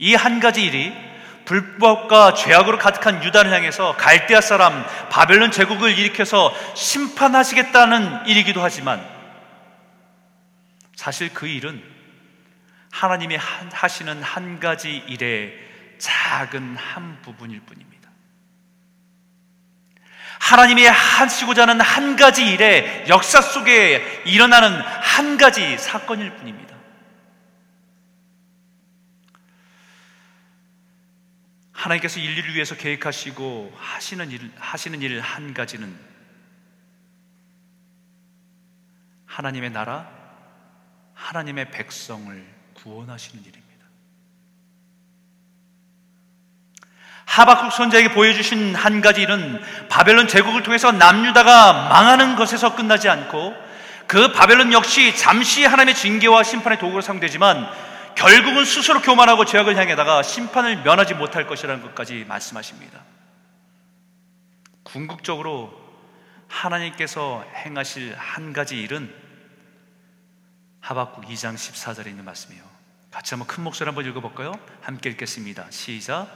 이 0.00 0.14
한 0.14 0.38
가지 0.40 0.64
일이 0.64 0.92
불법과 1.44 2.34
죄악으로 2.34 2.78
가득한 2.78 3.24
유다를 3.24 3.50
향해서 3.52 3.96
갈대아 3.96 4.40
사람 4.42 4.84
바벨론 5.10 5.50
제국을 5.50 5.98
일으켜서 5.98 6.52
심판하시겠다는 6.74 8.26
일이기도 8.26 8.62
하지만 8.62 9.17
사실 10.98 11.32
그 11.32 11.46
일은 11.46 11.80
하나님이 12.90 13.36
하시는 13.36 14.20
한 14.20 14.58
가지 14.58 14.96
일의 14.96 15.56
작은 15.98 16.74
한 16.74 17.22
부분일 17.22 17.60
뿐입니다. 17.60 18.10
하나님이 20.40 20.86
하시고자 20.86 21.62
하는 21.62 21.80
한 21.80 22.16
가지 22.16 22.44
일의 22.44 23.04
역사 23.06 23.40
속에 23.40 24.24
일어나는 24.26 24.80
한 24.80 25.38
가지 25.38 25.78
사건일 25.78 26.34
뿐입니다. 26.34 26.74
하나님께서 31.70 32.18
인류를 32.18 32.56
위해서 32.56 32.76
계획하시고 32.76 33.72
하시는 33.76 34.32
일, 34.32 34.50
하시는 34.58 35.00
일 35.00 35.20
한 35.20 35.54
가지는 35.54 35.96
하나님의 39.26 39.70
나라, 39.70 40.17
하나님의 41.18 41.70
백성을 41.70 42.46
구원하시는 42.74 43.44
일입니다. 43.44 43.68
하박국 47.26 47.72
선자에게 47.72 48.14
보여주신 48.14 48.74
한 48.74 49.00
가지 49.00 49.22
일은 49.22 49.60
바벨론 49.88 50.28
제국을 50.28 50.62
통해서 50.62 50.92
남유다가 50.92 51.88
망하는 51.88 52.36
것에서 52.36 52.74
끝나지 52.74 53.08
않고 53.08 53.54
그 54.06 54.32
바벨론 54.32 54.72
역시 54.72 55.14
잠시 55.16 55.64
하나님의 55.64 55.94
징계와 55.94 56.42
심판의 56.42 56.78
도구로 56.78 57.02
상되지만 57.02 57.68
결국은 58.14 58.64
스스로 58.64 59.02
교만하고 59.02 59.44
죄악을 59.44 59.76
향해다가 59.76 60.22
심판을 60.22 60.82
면하지 60.82 61.14
못할 61.14 61.46
것이라는 61.46 61.82
것까지 61.82 62.24
말씀하십니다. 62.26 63.00
궁극적으로 64.82 65.78
하나님께서 66.48 67.44
행하실 67.54 68.16
한 68.16 68.52
가지 68.54 68.80
일은 68.80 69.27
하박국 70.80 71.24
2장 71.26 71.54
14절에 71.54 72.06
있는 72.06 72.24
말씀이에요. 72.24 72.62
같이 73.10 73.34
한번 73.34 73.46
큰 73.46 73.64
목소리 73.64 73.88
한번 73.88 74.06
읽어볼까요? 74.06 74.52
함께 74.80 75.10
읽겠습니다. 75.10 75.66
시작. 75.70 76.28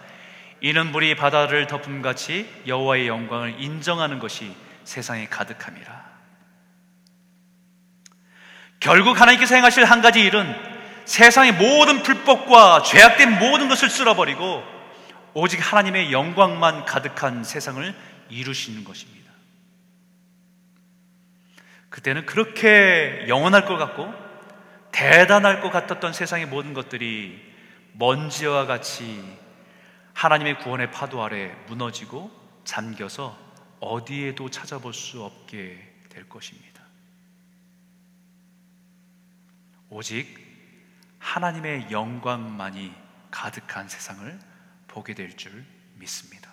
이는 0.61 0.93
물이 0.93 1.17
바다를 1.17 1.67
덮음 1.67 2.03
같이 2.03 2.49
여호와의 2.67 3.09
영광을 3.09 3.61
인정하는 3.61 4.19
것이 4.19 4.55
세상에 4.85 5.27
가득함이라. 5.27 6.13
결국 8.81 9.21
하나님께서 9.21 9.55
행하실 9.55 9.85
한 9.85 10.03
가지 10.03 10.21
일은 10.21 10.55
세상의 11.05 11.53
모든 11.53 12.03
불법과 12.03 12.83
죄악된 12.83 13.39
모든 13.39 13.69
것을 13.69 13.91
쓸어버리고 13.91 14.63
오직 15.35 15.59
하나님의 15.59 16.13
영광만 16.13 16.85
가득한 16.85 17.45
세상을 17.45 17.95
이루시는 18.29 18.85
것입니다. 18.85 19.31
그때는 21.91 22.25
그렇게 22.27 23.27
영원할 23.29 23.67
것 23.67 23.77
같고 23.77 24.13
대단할 24.93 25.61
것 25.61 25.71
같았던 25.71 26.13
세상의 26.13 26.47
모든 26.47 26.75
것들이 26.75 27.53
먼지와 27.95 28.67
같이 28.67 29.23
하나님의 30.15 30.59
구원의 30.59 30.91
파도 30.93 31.23
아래 31.23 31.53
무너지고 31.67 32.31
잠겨서 32.65 33.37
어디에도 33.81 34.49
찾아볼 34.51 34.95
수 34.95 35.25
없게 35.25 35.93
될 36.09 36.29
것입니다. 36.29 36.83
오직 39.89 40.39
하나님의 41.19 41.91
영광만이 41.91 42.95
가득한 43.31 43.89
세상을 43.89 44.39
보게 44.89 45.15
될 45.15 45.37
줄 45.37 45.65
믿습니다. 45.95 46.51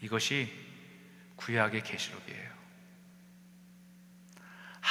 이것이 0.00 0.52
구약의 1.36 1.82
계시록이에요. 1.82 2.61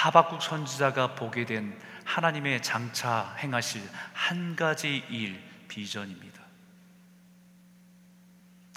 하박국 0.02 0.42
선지자가 0.42 1.14
보게 1.14 1.46
된 1.46 1.80
하나님의 2.06 2.64
장차 2.64 3.36
행하실 3.38 3.88
한 4.14 4.56
가지 4.56 5.06
일 5.12 5.40
비전입니다. 5.68 6.42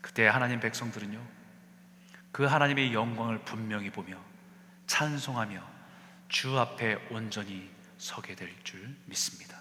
그때 0.03 0.27
하나님 0.27 0.61
백성들은요, 0.61 1.19
그 2.31 2.45
하나님의 2.45 2.93
영광을 2.93 3.39
분명히 3.39 3.89
보며 3.89 4.19
찬송하며 4.87 5.63
주 6.29 6.59
앞에 6.59 6.97
온전히 7.11 7.71
서게 7.97 8.35
될 8.35 8.55
줄 8.63 8.95
믿습니다. 9.07 9.59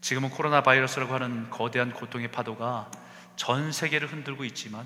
지금은 0.00 0.30
코로나 0.30 0.64
바이러스라고 0.64 1.14
하는 1.14 1.48
거대한 1.48 1.92
고통의 1.92 2.32
파도가 2.32 2.90
전 3.36 3.70
세계를 3.70 4.10
흔들고 4.10 4.44
있지만 4.46 4.84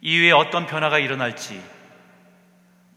이후에 0.00 0.32
어떤 0.32 0.66
변화가 0.66 0.98
일어날지 0.98 1.79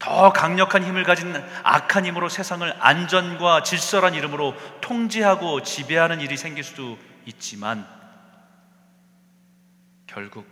더 0.04 0.34
강력한 0.34 0.84
힘을 0.84 1.06
가진 1.06 1.34
악한 1.64 2.06
힘으로 2.06 2.28
세상을 2.28 2.76
안전과 2.78 3.64
질서란 3.64 4.16
이름으로 4.16 4.54
통제하고 4.82 5.64
지배하는 5.64 6.20
일이 6.20 6.36
생길 6.36 6.66
수도 6.66 7.00
있지만 7.26 7.88
결국 10.06 10.46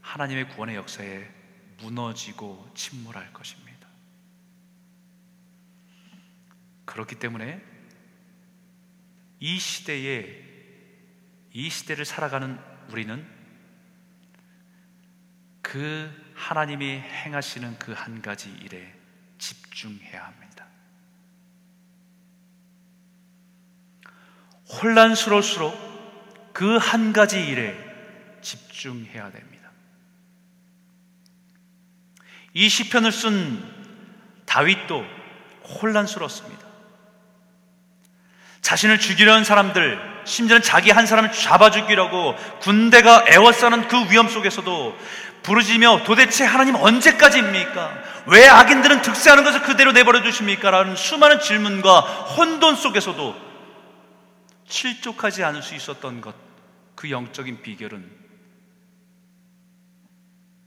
하나님의 0.00 0.48
구원의 0.48 0.74
역사에 0.74 1.30
무너지고 1.80 2.68
침몰할 2.74 3.32
것입니다. 3.32 3.86
그렇기 6.84 7.14
때문에 7.20 7.62
이 9.38 9.58
시대에 9.60 10.42
이 11.52 11.70
시대를 11.70 12.04
살아가는 12.04 12.58
우리는 12.90 13.37
그 15.68 16.10
하나님이 16.34 16.98
행하시는 16.98 17.78
그 17.78 17.92
한 17.92 18.22
가지 18.22 18.48
일에 18.62 18.90
집중해야 19.38 20.24
합니다. 20.24 20.64
혼란스러울수록 24.82 25.88
그 26.54 26.78
한 26.78 27.12
가지 27.12 27.44
일에 27.44 27.76
집중해야 28.40 29.30
됩니다. 29.30 29.70
이 32.54 32.68
시편을 32.70 33.12
쓴 33.12 33.62
다윗도 34.46 35.04
혼란스럽습니다. 35.64 36.66
자신을 38.62 38.98
죽이려는 38.98 39.44
사람들, 39.44 39.98
심지어는 40.24 40.62
자기 40.62 40.90
한 40.90 41.06
사람을 41.06 41.32
잡아 41.32 41.70
죽이려고 41.70 42.34
군대가 42.60 43.24
애워싸는 43.28 43.88
그 43.88 44.10
위험 44.10 44.28
속에서도 44.28 44.98
부르짖며 45.42 46.04
도대체 46.04 46.44
하나님 46.44 46.74
언제까지입니까? 46.74 48.02
왜 48.26 48.46
악인들은 48.46 49.02
득세하는 49.02 49.44
것을 49.44 49.62
그대로 49.62 49.92
내버려 49.92 50.22
두십니까? 50.22 50.70
라는 50.70 50.96
수많은 50.96 51.40
질문과 51.40 52.00
혼돈 52.00 52.76
속에서도 52.76 53.34
실족하지 54.66 55.44
않을 55.44 55.62
수 55.62 55.74
있었던 55.74 56.20
것, 56.20 56.34
그 56.94 57.10
영적인 57.10 57.62
비결은 57.62 58.18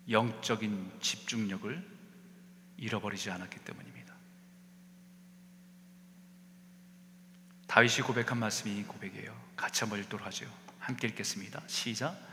영적인 0.09 0.91
집중력을 0.99 1.91
잃어버리지 2.77 3.29
않았기 3.29 3.59
때문입니다. 3.59 4.13
다윗이 7.67 7.97
고백한 7.99 8.37
말씀이 8.37 8.75
이 8.75 8.83
고백이에요. 8.83 9.33
같이 9.55 9.81
한번 9.81 9.99
읽도록 9.99 10.25
하죠. 10.27 10.45
함께 10.79 11.07
읽겠습니다. 11.07 11.61
시작. 11.67 12.30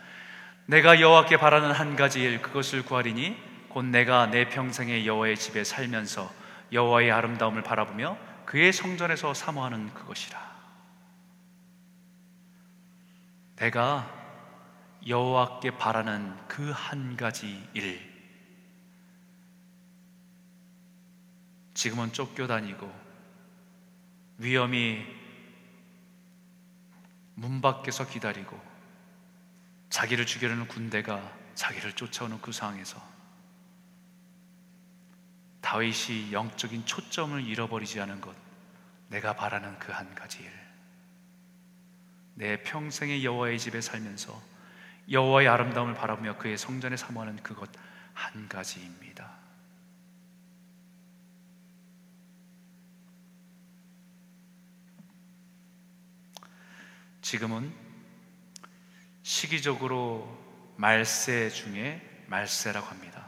내가 0.68 1.00
여호와께 1.00 1.38
바라는 1.38 1.72
한 1.72 1.96
가지 1.96 2.20
일 2.20 2.42
그것을 2.42 2.84
구하리니 2.84 3.68
곧 3.70 3.86
내가 3.86 4.26
내 4.26 4.50
평생의 4.50 5.06
여호와의 5.06 5.36
집에 5.36 5.64
살면서 5.64 6.30
여호와의 6.72 7.10
아름다움을 7.10 7.62
바라보며 7.62 8.18
그의 8.44 8.74
성전에서 8.74 9.32
사모하는 9.32 9.94
그것이라. 9.94 10.38
내가 13.56 14.14
여호와께 15.06 15.78
바라는 15.78 16.36
그 16.48 16.70
한 16.70 17.16
가지 17.16 17.66
일. 17.72 17.98
지금은 21.72 22.12
쫓겨 22.12 22.46
다니고 22.46 22.92
위험이 24.36 25.02
문 27.36 27.62
밖에서 27.62 28.06
기다리고 28.06 28.67
자기를 29.90 30.26
죽이려는 30.26 30.68
군대가 30.68 31.36
자기를 31.54 31.92
쫓아오는 31.94 32.40
그 32.40 32.52
상황에서 32.52 33.02
다윗이 35.60 36.32
영적인 36.32 36.86
초점을 36.86 37.44
잃어버리지 37.44 38.00
않은 38.00 38.20
것, 38.20 38.34
내가 39.08 39.34
바라는 39.34 39.78
그 39.78 39.92
한 39.92 40.14
가지 40.14 40.42
일. 40.42 40.50
내 42.34 42.62
평생의 42.62 43.24
여호와의 43.24 43.58
집에 43.58 43.80
살면서 43.80 44.40
여호와의 45.10 45.48
아름다움을 45.48 45.94
바라보며 45.94 46.36
그의 46.36 46.56
성전에 46.56 46.96
사모하는 46.96 47.42
그것 47.42 47.68
한 48.14 48.48
가지입니다. 48.48 49.36
지금은 57.22 57.87
시기적으로 59.28 60.26
말세 60.76 61.50
중에 61.50 62.24
말세라고 62.28 62.86
합니다. 62.86 63.26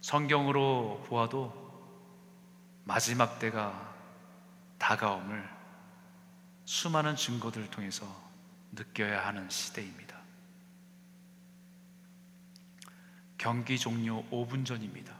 성경으로 0.00 1.04
보아도 1.06 1.52
마지막 2.84 3.38
때가 3.38 3.94
다가옴을 4.78 5.46
수많은 6.64 7.16
증거들을 7.16 7.68
통해서 7.68 8.06
느껴야 8.72 9.26
하는 9.26 9.50
시대입니다. 9.50 10.18
경기 13.36 13.78
종료 13.78 14.24
5분 14.30 14.64
전입니다. 14.64 15.14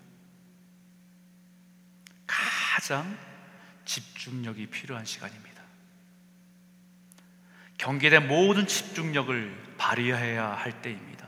가장 2.27 3.28
집중력이 3.89 4.67
필요한 4.67 5.07
시간입니다. 5.07 5.63
경기에 7.79 8.19
모든 8.19 8.67
집중력을 8.67 9.77
발휘해야 9.79 10.47
할 10.47 10.83
때입니다. 10.83 11.27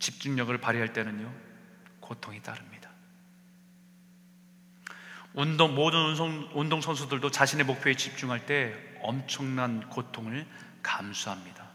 집중력을 0.00 0.58
발휘할 0.58 0.92
때는요, 0.92 1.32
고통이 2.00 2.42
따릅니다. 2.42 2.90
운동 5.32 5.76
모든 5.76 5.98
운동, 6.06 6.50
운동 6.54 6.80
선수들도 6.80 7.30
자신의 7.30 7.64
목표에 7.64 7.94
집중할 7.94 8.46
때 8.46 8.74
엄청난 9.02 9.88
고통을 9.90 10.44
감수합니다. 10.82 11.70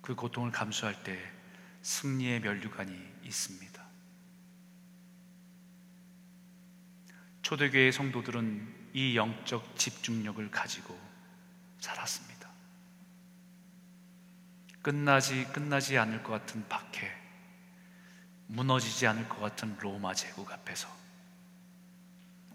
그 0.00 0.16
고통을 0.16 0.50
감수할 0.50 1.04
때 1.04 1.16
승리의 1.82 2.40
면류관이 2.40 2.92
있습니다. 3.22 3.71
초대교회 7.52 7.92
성도들은 7.92 8.90
이 8.94 9.14
영적 9.14 9.76
집중력을 9.76 10.50
가지고 10.50 10.98
살았습니다. 11.80 12.48
끝나지 14.80 15.44
끝나지 15.52 15.98
않을 15.98 16.22
것 16.22 16.32
같은 16.32 16.66
박해, 16.66 17.12
무너지지 18.46 19.06
않을 19.06 19.28
것 19.28 19.38
같은 19.38 19.76
로마 19.80 20.14
제국 20.14 20.50
앞에서 20.50 20.88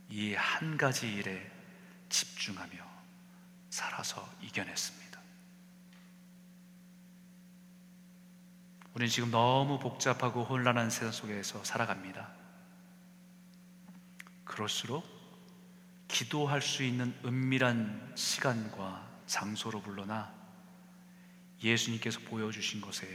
이 0.10 0.34
한 0.34 0.78
가지 0.78 1.14
일에 1.14 1.48
집중하며 2.10 2.78
살아서 3.70 4.28
이겨냈습니다. 4.42 5.22
우리는 8.96 9.12
지금 9.12 9.30
너무 9.30 9.78
복잡하고 9.78 10.44
혼란한 10.44 10.90
세상 10.90 11.12
속에서 11.12 11.64
살아갑니다. 11.64 12.37
그럴수록 14.58 15.06
기도할 16.08 16.64
수 16.64 16.82
있는 16.82 17.16
은밀한 17.24 18.14
시간과 18.16 19.08
장소로 19.28 19.84
불러나 19.84 20.34
예수님께서 21.62 22.20
보여주신 22.22 22.82
것에 22.82 23.08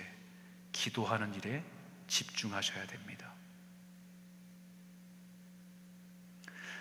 기도하는 0.70 1.34
일에 1.34 1.64
집중하셔야 2.06 2.86
됩니다. 2.86 3.32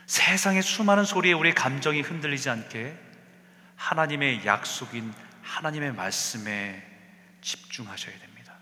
세상의 0.05 0.61
수많은 0.61 1.05
소리에 1.05 1.33
우리의 1.33 1.55
감정이 1.55 2.01
흔들리지 2.01 2.49
않게 2.49 2.99
하나님의 3.77 4.45
약속인 4.45 5.11
하나님의 5.41 5.93
말씀에 5.93 6.87
집중하셔야 7.41 8.19
됩니다. 8.19 8.53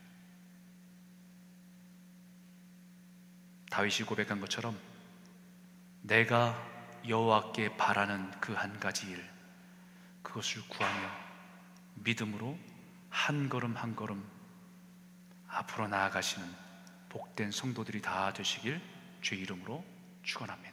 다윗이 3.69 4.05
고백한 4.05 4.39
것처럼 4.39 4.88
내가 6.01 6.55
여호와께 7.07 7.77
바라는 7.77 8.31
그 8.39 8.53
한 8.53 8.79
가지 8.79 9.09
일 9.09 9.29
그것을 10.21 10.67
구하며 10.67 11.09
믿음으로 11.95 12.57
한 13.09 13.49
걸음 13.49 13.75
한 13.75 13.95
걸음 13.95 14.23
앞으로 15.47 15.87
나아가시는 15.87 16.47
복된 17.09 17.51
성도들이 17.51 18.01
다 18.01 18.31
되시길 18.33 18.81
주의 19.21 19.41
이름으로 19.41 19.83
축원합니다. 20.23 20.68